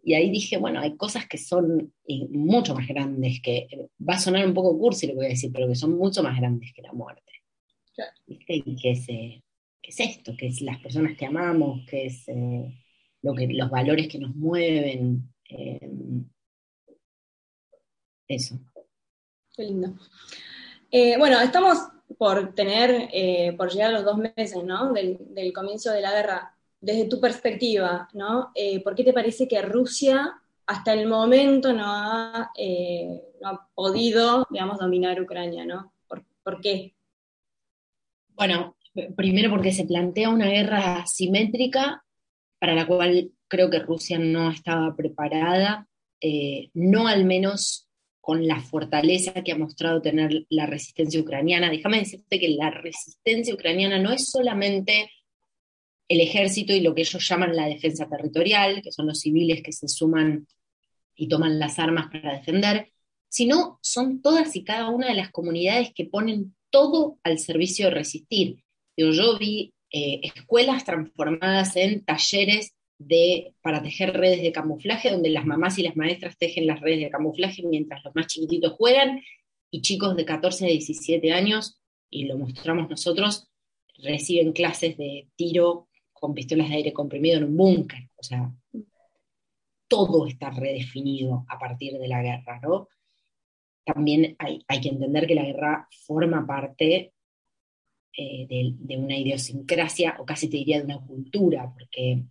Y 0.04 0.14
ahí 0.14 0.30
dije, 0.30 0.56
bueno, 0.56 0.78
hay 0.78 0.96
cosas 0.96 1.26
que 1.26 1.36
son 1.36 1.92
eh, 2.06 2.28
mucho 2.30 2.76
más 2.76 2.86
grandes, 2.86 3.40
que 3.42 3.66
va 4.08 4.14
a 4.14 4.20
sonar 4.20 4.46
un 4.46 4.54
poco 4.54 4.78
cursi 4.78 5.08
lo 5.08 5.14
que 5.14 5.16
voy 5.16 5.26
a 5.26 5.30
decir, 5.30 5.50
pero 5.52 5.66
que 5.66 5.74
son 5.74 5.98
mucho 5.98 6.22
más 6.22 6.38
grandes 6.38 6.72
que 6.72 6.82
la 6.82 6.92
muerte. 6.92 7.32
Y 8.26 8.76
que 8.76 8.90
es, 8.92 9.08
es, 9.88 10.00
esto, 10.00 10.34
que 10.36 10.46
es 10.48 10.60
las 10.60 10.78
personas 10.80 11.16
que 11.16 11.26
amamos, 11.26 11.86
que 11.88 12.06
es... 12.06 12.28
Eh, 12.28 12.82
que, 13.36 13.48
los 13.48 13.70
valores 13.70 14.06
que 14.06 14.18
nos 14.18 14.34
mueven. 14.36 15.32
Eh, 15.50 15.90
eso. 18.28 18.58
Qué 19.56 19.64
lindo. 19.64 19.94
Eh, 20.90 21.16
bueno, 21.18 21.40
estamos 21.40 21.78
por 22.18 22.54
tener, 22.54 23.08
por 23.56 23.72
llegar 23.72 23.90
a 23.90 23.94
los 23.94 24.04
dos 24.04 24.18
meses, 24.18 24.62
¿no? 24.62 24.92
Del, 24.92 25.52
comienzo 25.52 25.90
de 25.90 26.00
la 26.00 26.12
guerra. 26.12 26.52
Desde 26.80 27.08
tu 27.08 27.20
perspectiva, 27.20 28.08
¿no? 28.12 28.52
¿Por 28.84 28.94
qué 28.94 29.02
te 29.02 29.12
parece 29.12 29.48
que 29.48 29.60
Rusia 29.62 30.40
hasta 30.66 30.92
el 30.92 31.06
momento 31.06 31.72
no 31.72 31.84
ha, 31.86 32.52
podido, 33.74 34.46
digamos, 34.50 34.78
dominar 34.78 35.20
Ucrania, 35.20 35.64
¿no? 35.64 35.92
¿Por, 36.42 36.60
qué? 36.60 36.94
Bueno, 38.34 38.75
primero 39.16 39.50
porque 39.50 39.72
se 39.72 39.84
plantea 39.84 40.30
una 40.30 40.48
guerra 40.48 41.04
simétrica 41.06 42.04
para 42.58 42.74
la 42.74 42.86
cual 42.86 43.32
creo 43.48 43.70
que 43.70 43.78
Rusia 43.78 44.18
no 44.18 44.50
estaba 44.50 44.94
preparada, 44.96 45.88
eh, 46.20 46.70
no 46.74 47.06
al 47.06 47.24
menos 47.24 47.88
con 48.20 48.46
la 48.46 48.60
fortaleza 48.60 49.44
que 49.44 49.52
ha 49.52 49.58
mostrado 49.58 50.02
tener 50.02 50.46
la 50.48 50.66
resistencia 50.66 51.20
ucraniana. 51.20 51.70
Déjame 51.70 52.00
decirte 52.00 52.40
que 52.40 52.48
la 52.48 52.70
resistencia 52.70 53.54
ucraniana 53.54 53.98
no 53.98 54.10
es 54.10 54.30
solamente 54.30 55.10
el 56.08 56.20
ejército 56.20 56.72
y 56.72 56.80
lo 56.80 56.94
que 56.94 57.02
ellos 57.02 57.28
llaman 57.28 57.54
la 57.54 57.66
defensa 57.66 58.08
territorial, 58.08 58.82
que 58.82 58.92
son 58.92 59.06
los 59.06 59.20
civiles 59.20 59.62
que 59.62 59.72
se 59.72 59.88
suman 59.88 60.46
y 61.14 61.28
toman 61.28 61.58
las 61.58 61.78
armas 61.78 62.08
para 62.10 62.36
defender, 62.36 62.90
sino 63.28 63.78
son 63.80 64.20
todas 64.22 64.54
y 64.56 64.64
cada 64.64 64.90
una 64.90 65.08
de 65.08 65.14
las 65.14 65.30
comunidades 65.30 65.92
que 65.94 66.06
ponen 66.06 66.54
todo 66.70 67.18
al 67.22 67.38
servicio 67.38 67.86
de 67.86 67.94
resistir. 67.94 68.64
Yo, 68.96 69.38
vi 69.38 69.74
eh, 69.92 70.20
escuelas 70.22 70.84
transformadas 70.84 71.76
en 71.76 72.04
talleres 72.04 72.74
de, 72.98 73.54
para 73.60 73.82
tejer 73.82 74.16
redes 74.16 74.42
de 74.42 74.52
camuflaje, 74.52 75.10
donde 75.10 75.30
las 75.30 75.44
mamás 75.44 75.78
y 75.78 75.82
las 75.82 75.96
maestras 75.96 76.38
tejen 76.38 76.66
las 76.66 76.80
redes 76.80 77.00
de 77.00 77.10
camuflaje 77.10 77.62
mientras 77.62 78.02
los 78.04 78.14
más 78.14 78.26
chiquititos 78.26 78.72
juegan, 78.72 79.22
y 79.70 79.82
chicos 79.82 80.16
de 80.16 80.24
14 80.24 80.64
a 80.64 80.68
17 80.68 81.32
años, 81.32 81.80
y 82.08 82.24
lo 82.24 82.38
mostramos 82.38 82.88
nosotros, 82.88 83.48
reciben 83.98 84.52
clases 84.52 84.96
de 84.96 85.28
tiro 85.36 85.88
con 86.12 86.34
pistolas 86.34 86.68
de 86.68 86.76
aire 86.76 86.92
comprimido 86.92 87.38
en 87.38 87.44
un 87.44 87.56
búnker. 87.56 88.08
O 88.16 88.22
sea, 88.22 88.50
todo 89.88 90.26
está 90.26 90.50
redefinido 90.50 91.44
a 91.48 91.58
partir 91.58 91.98
de 91.98 92.08
la 92.08 92.22
guerra, 92.22 92.60
¿no? 92.62 92.88
También 93.84 94.34
hay, 94.38 94.64
que 94.80 94.88
entender 94.88 95.26
que 95.26 95.34
la 95.34 95.44
guerra 95.44 95.88
forma 96.06 96.44
parte 96.46 97.12
eh, 98.16 98.46
de, 98.48 98.96
una 98.96 99.18
idiosincrasia, 99.18 100.16
o 100.18 100.24
casi 100.24 100.48
te 100.48 100.56
diría 100.58 100.78
de 100.78 100.84
una 100.84 101.00
cultura, 101.00 101.72
porque 101.72 102.22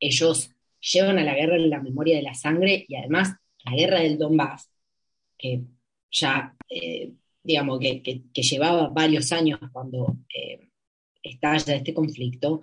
ellos 0.00 0.50
llevan 0.80 1.18
a 1.18 1.24
la 1.24 1.34
guerra 1.34 1.58
la 1.58 1.82
memoria 1.82 2.16
de 2.16 2.22
la 2.22 2.34
sangre 2.34 2.84
y 2.88 2.96
además 2.96 3.36
la 3.64 3.76
guerra 3.76 4.00
del 4.00 4.18
Donbass, 4.18 4.70
que 5.36 5.62
ya, 6.10 6.56
eh, 6.68 7.12
digamos, 7.42 7.78
que, 7.78 8.22
llevaba 8.34 8.88
varios 8.88 9.32
años 9.32 9.60
cuando 9.72 10.16
eh, 10.34 10.68
estalla 11.22 11.74
este 11.74 11.94
conflicto, 11.94 12.62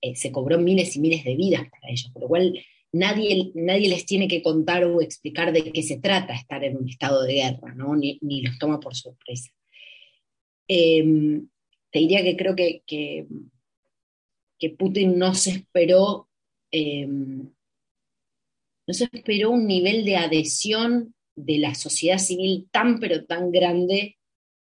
eh, 0.00 0.16
se 0.16 0.32
cobró 0.32 0.58
miles 0.58 0.96
y 0.96 1.00
miles 1.00 1.24
de 1.24 1.36
vidas 1.36 1.68
para 1.70 1.90
ellos, 1.90 2.10
por 2.12 2.22
lo 2.22 2.28
cual 2.28 2.58
nadie, 2.92 3.52
nadie 3.54 3.88
les 3.88 4.06
tiene 4.06 4.28
que 4.28 4.42
contar 4.42 4.84
o 4.84 5.00
explicar 5.00 5.52
de 5.52 5.72
qué 5.72 5.82
se 5.82 5.98
trata 5.98 6.34
estar 6.34 6.64
en 6.64 6.76
un 6.76 6.88
estado 6.88 7.22
de 7.22 7.34
guerra, 7.34 7.74
¿no? 7.74 7.96
ni, 7.96 8.18
los 8.42 8.58
toma 8.58 8.80
por 8.80 8.94
sorpresa. 8.94 9.50
Em, 10.68 11.48
te 11.90 11.98
diría 11.98 12.22
que 12.22 12.36
creo 12.36 12.54
que, 12.56 12.82
que, 12.86 13.26
Putin 14.78 15.18
no 15.18 15.34
se 15.34 15.50
esperó, 15.50 16.28
em, 16.70 17.50
no 18.86 18.94
se 18.94 19.08
esperó 19.12 19.50
un 19.50 19.66
nivel 19.66 20.04
de 20.04 20.16
adhesión 20.16 21.14
de 21.34 21.58
la 21.58 21.74
sociedad 21.74 22.18
civil 22.18 22.68
tan 22.70 23.00
pero 23.00 23.24
tan 23.24 23.50
grande 23.50 24.18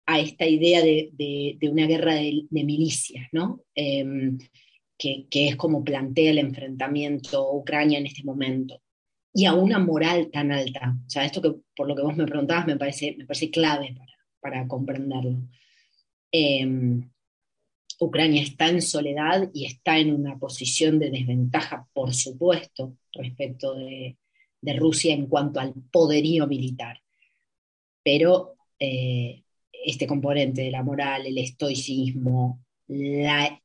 a 0.07 0.21
esta 0.21 0.47
idea 0.47 0.83
de, 0.83 1.59
una 1.71 1.87
guerra 1.87 2.15
de, 2.15 2.47
milicias, 2.51 3.27
¿no? 3.33 3.63
Em, 3.75 4.39
que, 4.99 5.27
es 5.31 5.57
como 5.57 5.85
plantea 5.85 6.31
el 6.31 6.39
enfrentamiento 6.39 7.53
Ucrania 7.53 7.99
en 7.99 8.07
este 8.07 8.25
momento, 8.25 8.81
y 9.35 9.45
a 9.45 9.55
una 9.55 9.79
moral 9.79 10.31
tan 10.33 10.53
alta. 10.53 10.97
O 11.07 11.11
sea, 11.11 11.25
esto 11.25 11.43
que 11.43 11.55
por 11.77 11.87
lo 11.87 11.95
que 11.95 12.03
vos 12.03 12.17
me 12.17 12.27
preguntabas 12.27 12.67
me 12.67 12.77
parece, 12.77 13.15
me 13.19 13.27
parece 13.27 13.51
clave 13.51 13.95
para, 14.41 14.67
comprenderlo. 14.69 15.43
Em, 16.39 17.11
Ucrania 17.99 18.43
está 18.43 18.69
en 18.69 18.83
soledad 18.83 19.49
y 19.55 19.65
está 19.65 19.99
en 19.99 20.13
una 20.15 20.39
posición 20.39 20.99
de 20.99 21.11
desventaja, 21.11 21.89
por 21.95 22.13
supuesto, 22.13 22.99
respecto 23.13 23.75
de, 23.75 24.19
Rusia 24.79 25.15
en 25.15 25.27
cuanto 25.29 25.61
al 25.61 25.73
poderío 25.93 26.47
militar. 26.49 27.01
Pero 28.03 28.57
eh, 28.79 29.45
este 29.73 30.07
componente 30.09 30.63
de 30.63 30.73
la 30.73 30.83
moral, 30.83 31.25
el 31.25 31.39
estoicismo, 31.39 32.65
la 32.89 33.61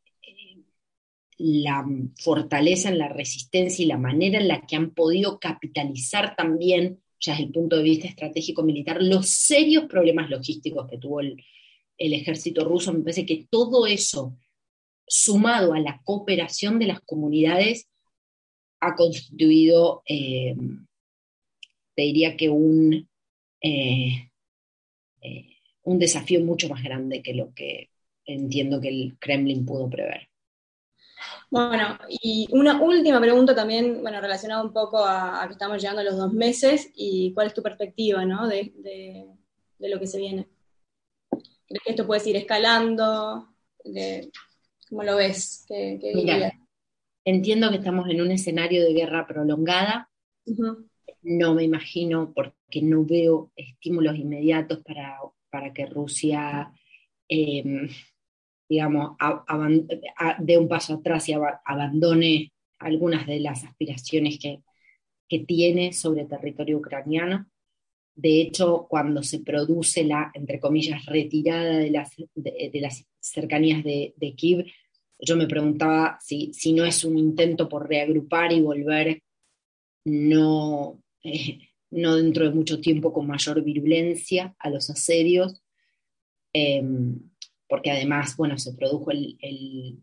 fortaleza 2.17 2.89
en 2.89 2.99
la 2.99 3.09
resistencia 3.09 3.83
y 3.83 3.87
la 3.87 3.97
manera 3.97 4.39
en 4.39 4.47
la 4.47 4.61
que 4.61 4.75
han 4.75 4.91
podido 4.91 5.39
capitalizar 5.39 6.35
también, 6.35 7.01
ya 7.19 7.33
desde 7.33 7.45
el 7.45 7.51
punto 7.51 7.77
de 7.77 7.83
vista 7.83 8.07
estratégico 8.07 8.63
militar, 8.63 9.01
los 9.01 9.27
serios 9.27 9.85
problemas 9.85 10.29
logísticos 10.29 10.87
que 10.87 10.99
tuvo 10.99 11.19
el, 11.21 11.43
ejército 12.13 12.65
ruso. 12.65 12.93
Me 12.93 13.01
parece 13.01 13.25
que 13.25 13.47
todo 13.49 13.87
eso, 13.87 14.37
sumado 15.07 15.73
a 15.73 15.79
la 15.79 16.01
cooperación 16.03 16.79
de 16.79 16.87
las 16.87 17.01
comunidades, 17.01 17.87
ha 18.79 18.95
constituido, 18.95 20.01
eh, 20.07 20.55
te 21.95 22.01
diría 22.01 22.35
que 22.35 22.49
un, 22.49 23.07
eh, 23.61 24.29
eh, 25.21 25.45
un 25.83 25.99
desafío 25.99 26.41
mucho 26.41 26.67
más 26.69 26.83
grande 26.83 27.21
que 27.21 27.33
lo 27.33 27.53
que 27.53 27.89
entiendo 28.25 28.81
que 28.81 28.89
el 28.89 29.17
Kremlin 29.19 29.65
pudo 29.65 29.89
prever. 29.89 30.31
Bueno, 31.49 31.99
y 32.09 32.47
una 32.51 32.81
última 32.81 33.19
pregunta 33.19 33.53
también, 33.53 34.01
bueno, 34.01 34.21
relacionada 34.21 34.63
un 34.63 34.73
poco 34.73 35.05
a, 35.05 35.43
que 35.47 35.53
estamos 35.53 35.81
llegando 35.81 36.01
a 36.01 36.05
los 36.05 36.17
dos 36.17 36.33
meses 36.33 36.89
y 36.95 37.33
cuál 37.33 37.47
es 37.47 37.53
tu 37.53 37.61
perspectiva, 37.61 38.25
¿no? 38.25 38.47
De, 38.47 38.73
lo 39.79 39.99
que 39.99 40.07
se 40.07 40.19
viene. 40.19 40.47
¿Crees 41.71 41.83
que 41.83 41.91
esto 41.91 42.05
puede 42.05 42.29
ir 42.29 42.35
escalando? 42.35 43.47
¿Cómo 44.89 45.03
lo 45.03 45.15
ves? 45.15 45.65
Mira, 45.69 46.53
entiendo 47.23 47.69
que 47.69 47.77
estamos 47.77 48.09
en 48.09 48.21
un 48.21 48.31
escenario 48.31 48.83
de 48.83 48.93
guerra 48.93 49.25
prolongada. 49.25 50.09
No 51.21 51.53
me 51.53 51.63
imagino, 51.63 52.33
porque 52.33 52.81
no 52.81 53.05
veo 53.05 53.51
estímulos 53.55 54.17
inmediatos 54.17 54.79
para, 54.83 55.17
para 55.49 55.71
que 55.71 55.85
Rusia 55.85 56.71
eh, 57.29 57.87
digamos, 58.71 59.17
dé 60.39 60.57
un 60.57 60.69
paso 60.69 60.93
atrás 60.93 61.27
y 61.27 61.33
abandone 61.33 62.53
algunas 62.79 63.27
de 63.27 63.41
las 63.41 63.65
aspiraciones 63.65 64.39
que, 64.39 64.61
tiene 65.47 65.93
sobre 65.93 66.25
territorio 66.25 66.77
ucraniano. 66.77 67.49
De 68.21 68.39
hecho, 68.39 68.85
cuando 68.87 69.23
se 69.23 69.39
produce 69.39 70.03
la, 70.03 70.31
entre 70.35 70.59
comillas, 70.59 71.03
retirada 71.07 71.79
de 71.79 71.89
las, 71.89 72.15
de, 72.35 72.71
las 72.75 73.03
cercanías 73.19 73.83
de, 73.83 74.33
Kiev, 74.37 74.67
yo 75.19 75.35
me 75.35 75.47
preguntaba 75.47 76.19
si, 76.21 76.53
si, 76.53 76.71
no 76.73 76.85
es 76.85 77.03
un 77.03 77.17
intento 77.17 77.67
por 77.67 77.89
reagrupar 77.89 78.53
y 78.53 78.61
volver 78.61 79.23
no, 80.05 81.01
eh, 81.23 81.57
no 81.89 82.15
dentro 82.15 82.45
de 82.45 82.53
mucho 82.53 82.79
tiempo 82.79 83.11
con 83.11 83.25
mayor 83.25 83.63
virulencia 83.63 84.55
a 84.59 84.69
los 84.69 84.91
asedios. 84.91 85.63
Em, 86.53 87.17
porque 87.67 87.89
además, 87.89 88.37
bueno, 88.37 88.55
se 88.59 88.73
produjo 88.73 89.09
el, 89.09 89.97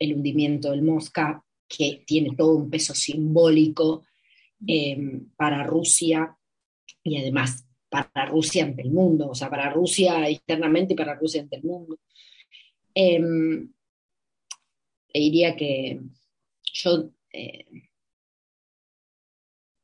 hundimiento 0.00 0.70
del 0.70 0.82
Mosca, 0.82 1.44
que 1.66 2.04
tiene 2.06 2.36
todo 2.36 2.54
un 2.54 2.70
peso 2.70 2.94
simbólico 2.94 4.04
eh, 4.68 5.20
para 5.36 5.64
Rusia 5.64 6.36
y 7.02 7.18
además 7.18 7.66
para 7.88 8.26
Rusia 8.26 8.64
ante 8.64 8.82
el 8.82 8.90
mundo, 8.90 9.30
o 9.30 9.34
sea, 9.34 9.50
para 9.50 9.70
Rusia 9.70 10.30
internamente 10.30 10.92
y 10.94 10.96
para 10.96 11.14
Rusia 11.14 11.42
ante 11.42 11.56
el 11.56 11.64
mundo. 11.64 11.98
Eh, 12.94 13.20
diría 15.12 15.56
que 15.56 16.00
yo 16.72 17.10
eh, 17.32 17.66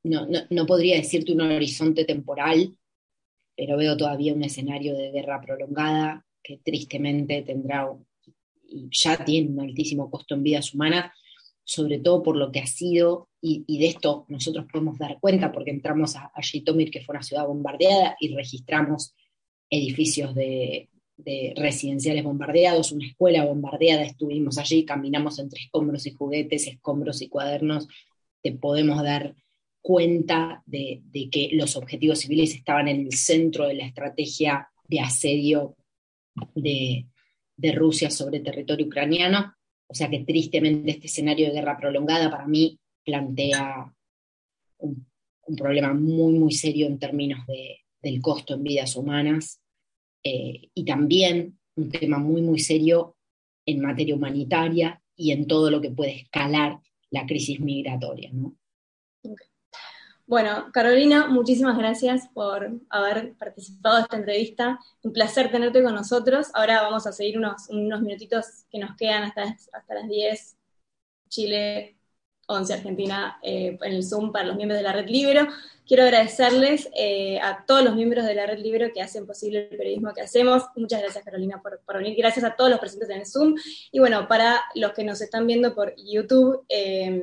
no, 0.04 0.26
no, 0.50 0.66
podría 0.66 0.96
decirte 0.96 1.32
un 1.32 1.40
horizonte 1.40 2.04
temporal, 2.04 2.76
pero 3.56 3.76
veo 3.76 3.96
todavía 3.96 4.34
un 4.34 4.44
escenario 4.44 4.94
de 4.94 5.10
guerra 5.10 5.40
prolongada 5.40 6.24
que 6.42 6.58
tristemente 6.58 7.42
tendrá 7.42 7.88
y 8.68 8.88
ya 8.90 9.24
tiene 9.24 9.50
un 9.50 9.60
altísimo 9.60 10.10
costo 10.10 10.34
en 10.34 10.42
vidas 10.42 10.74
humanas, 10.74 11.12
sobre 11.66 11.98
todo 11.98 12.22
por 12.22 12.36
lo 12.36 12.52
que 12.52 12.60
ha 12.60 12.66
sido, 12.66 13.28
y, 13.40 13.64
de 13.78 13.88
esto 13.88 14.24
nosotros 14.28 14.66
podemos 14.70 14.98
dar 14.98 15.18
cuenta 15.20 15.52
porque 15.52 15.70
entramos 15.70 16.16
a, 16.16 16.32
a 16.34 16.40
que 16.40 17.02
fue 17.04 17.14
una 17.14 17.22
ciudad 17.22 17.46
bombardeada, 17.46 18.16
y 18.20 18.34
registramos 18.34 19.14
edificios 19.68 20.34
de, 20.34 20.88
residenciales 21.56 22.24
bombardeados, 22.24 22.92
una 22.92 23.06
escuela 23.06 23.44
bombardeada, 23.44 24.04
estuvimos 24.04 24.58
allí, 24.58 24.84
caminamos 24.84 25.38
entre 25.38 25.60
escombros 25.60 26.06
y 26.06 26.12
juguetes, 26.12 26.66
escombros 26.68 27.20
y 27.20 27.28
cuadernos, 27.28 27.88
te 28.42 28.52
podemos 28.52 29.02
dar 29.02 29.34
cuenta 29.82 30.62
de 30.66 31.02
que 31.30 31.50
los 31.52 31.76
objetivos 31.76 32.20
civiles 32.20 32.54
estaban 32.54 32.88
en 32.88 33.06
el 33.06 33.12
centro 33.12 33.66
de 33.66 33.74
la 33.74 33.86
estrategia 33.86 34.68
de 34.88 35.00
asedio 35.00 35.76
de, 36.54 37.06
Rusia 37.74 38.10
sobre 38.10 38.40
territorio 38.40 38.86
ucraniano. 38.86 39.54
O 39.88 39.94
sea 39.94 40.10
que 40.10 40.20
tristemente 40.20 40.90
este 40.90 41.06
escenario 41.06 41.46
de 41.46 41.52
guerra 41.52 41.78
prolongada 41.78 42.30
para 42.30 42.46
mí 42.46 42.78
plantea 43.04 43.92
un, 44.78 45.06
problema 45.56 45.94
muy, 45.94 46.32
muy 46.34 46.52
serio 46.52 46.88
en 46.88 46.98
términos 46.98 47.46
del 48.02 48.20
costo 48.20 48.54
en 48.54 48.64
vidas 48.64 48.96
humanas 48.96 49.60
eh, 50.24 50.70
y 50.74 50.84
también 50.84 51.56
un 51.76 51.90
tema 51.90 52.18
muy, 52.18 52.42
muy 52.42 52.58
serio 52.58 53.16
en 53.64 53.80
materia 53.80 54.16
humanitaria 54.16 55.00
y 55.14 55.30
en 55.30 55.46
todo 55.46 55.70
lo 55.70 55.80
que 55.80 55.90
puede 55.90 56.16
escalar 56.16 56.80
la 57.10 57.26
crisis 57.26 57.60
migratoria. 57.60 58.32
Bueno, 60.28 60.72
Carolina, 60.72 61.28
muchísimas 61.28 61.78
gracias 61.78 62.28
por 62.34 62.80
haber 62.90 63.36
participado 63.36 63.96
de 63.96 64.02
esta 64.02 64.16
entrevista. 64.16 64.80
Un 65.02 65.12
placer 65.12 65.52
tenerte 65.52 65.84
con 65.84 65.94
nosotros. 65.94 66.48
Ahora 66.52 66.82
vamos 66.82 67.06
a 67.06 67.12
seguir 67.12 67.38
unos, 67.38 67.68
unos 67.68 68.02
minutitos 68.02 68.64
que 68.68 68.80
nos 68.80 68.96
quedan 68.96 69.22
hasta, 69.22 69.42
hasta 69.72 69.94
las 69.94 70.08
10, 70.08 70.56
Chile, 71.28 71.96
11 72.46 72.74
Argentina, 72.74 73.38
eh, 73.42 73.78
en 73.80 73.92
el 73.92 74.04
Zoom 74.04 74.32
para 74.32 74.46
los 74.46 74.56
miembros 74.56 74.78
de 74.78 74.84
la 74.84 74.92
Red 74.92 75.08
Libero. 75.08 75.48
Quiero 75.86 76.02
agradecerles 76.02 76.88
eh, 76.96 77.38
a 77.40 77.64
todos 77.64 77.84
los 77.84 77.94
miembros 77.94 78.26
de 78.26 78.34
la 78.34 78.44
Red 78.44 78.58
Libero 78.58 78.92
que 78.92 79.00
hacen 79.00 79.24
posible 79.24 79.68
el 79.70 79.78
periodismo 79.78 80.12
que 80.12 80.20
hacemos. 80.20 80.64
Muchas 80.74 81.00
gracias, 81.00 81.24
Carolina, 81.24 81.62
por, 81.62 81.80
venir. 81.98 82.16
Gracias 82.18 82.44
a 82.44 82.56
todos 82.56 82.70
los 82.70 82.80
presentes 82.80 83.08
en 83.08 83.20
el 83.20 83.26
Zoom. 83.26 83.54
Y 83.92 84.00
bueno, 84.00 84.26
para 84.26 84.60
los 84.74 84.92
que 84.94 85.04
nos 85.04 85.20
están 85.20 85.46
viendo 85.46 85.76
por 85.76 85.94
YouTube 85.96 86.64
eh, 86.68 87.22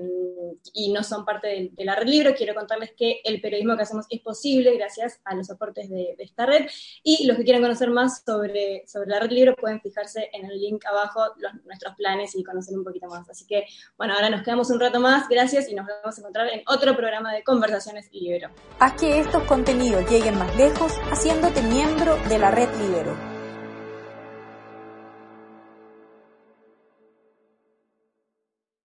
y 0.72 0.94
no 0.94 1.04
son 1.04 1.26
parte 1.26 1.72
de, 1.76 1.84
la 1.84 1.96
Red 1.96 2.08
Libero, 2.08 2.36
quiero 2.36 2.56
contarles 2.56 2.94
que 2.94 3.20
el 3.26 3.42
periodismo 3.42 3.76
que 3.76 3.84
hacemos 3.84 4.06
es 4.10 4.22
posible 4.22 4.78
gracias 4.78 5.20
a 5.26 5.36
los 5.36 5.50
aportes 5.50 5.90
de, 5.90 6.16
esta 6.20 6.46
red. 6.46 6.66
Y 7.04 7.28
los 7.28 7.36
que 7.36 7.44
quieran 7.44 7.62
conocer 7.62 7.90
más 7.90 8.24
sobre, 8.26 8.86
sobre 8.88 9.10
la 9.10 9.20
Red 9.20 9.32
Libero 9.32 9.56
pueden 9.58 9.82
fijarse 9.82 10.30
en 10.32 10.46
el 10.46 10.58
link 10.62 10.86
abajo, 10.86 11.20
nuestros 11.66 11.96
planes 11.96 12.34
y 12.34 12.44
conocer 12.46 12.78
un 12.78 12.86
poquito 12.86 13.08
más. 13.08 13.30
Así 13.30 13.46
que, 13.46 13.66
bueno, 13.98 14.14
ahora 14.14 14.30
nos 14.30 14.42
quedamos 14.42 14.70
un 14.70 14.80
rato 14.80 15.02
más. 15.02 15.13
Gracias 15.30 15.70
y 15.70 15.76
nos 15.76 15.86
vemos 15.86 16.18
a 16.18 16.22
encontrar 16.22 16.48
en 16.48 16.64
otro 16.68 16.96
programa 16.96 17.32
de 17.34 17.44
Conversaciones 17.44 18.10
Libero. 18.12 18.50
Haz 18.80 18.94
que 18.94 19.20
estos 19.20 19.44
contenidos 19.44 20.10
lleguen 20.10 20.38
más 20.38 20.56
lejos 20.56 20.94
haciéndote 21.12 21.62
miembro 21.62 22.18
de 22.30 22.40
la 22.40 22.52
red 22.52 22.70
Libero. 22.78 23.33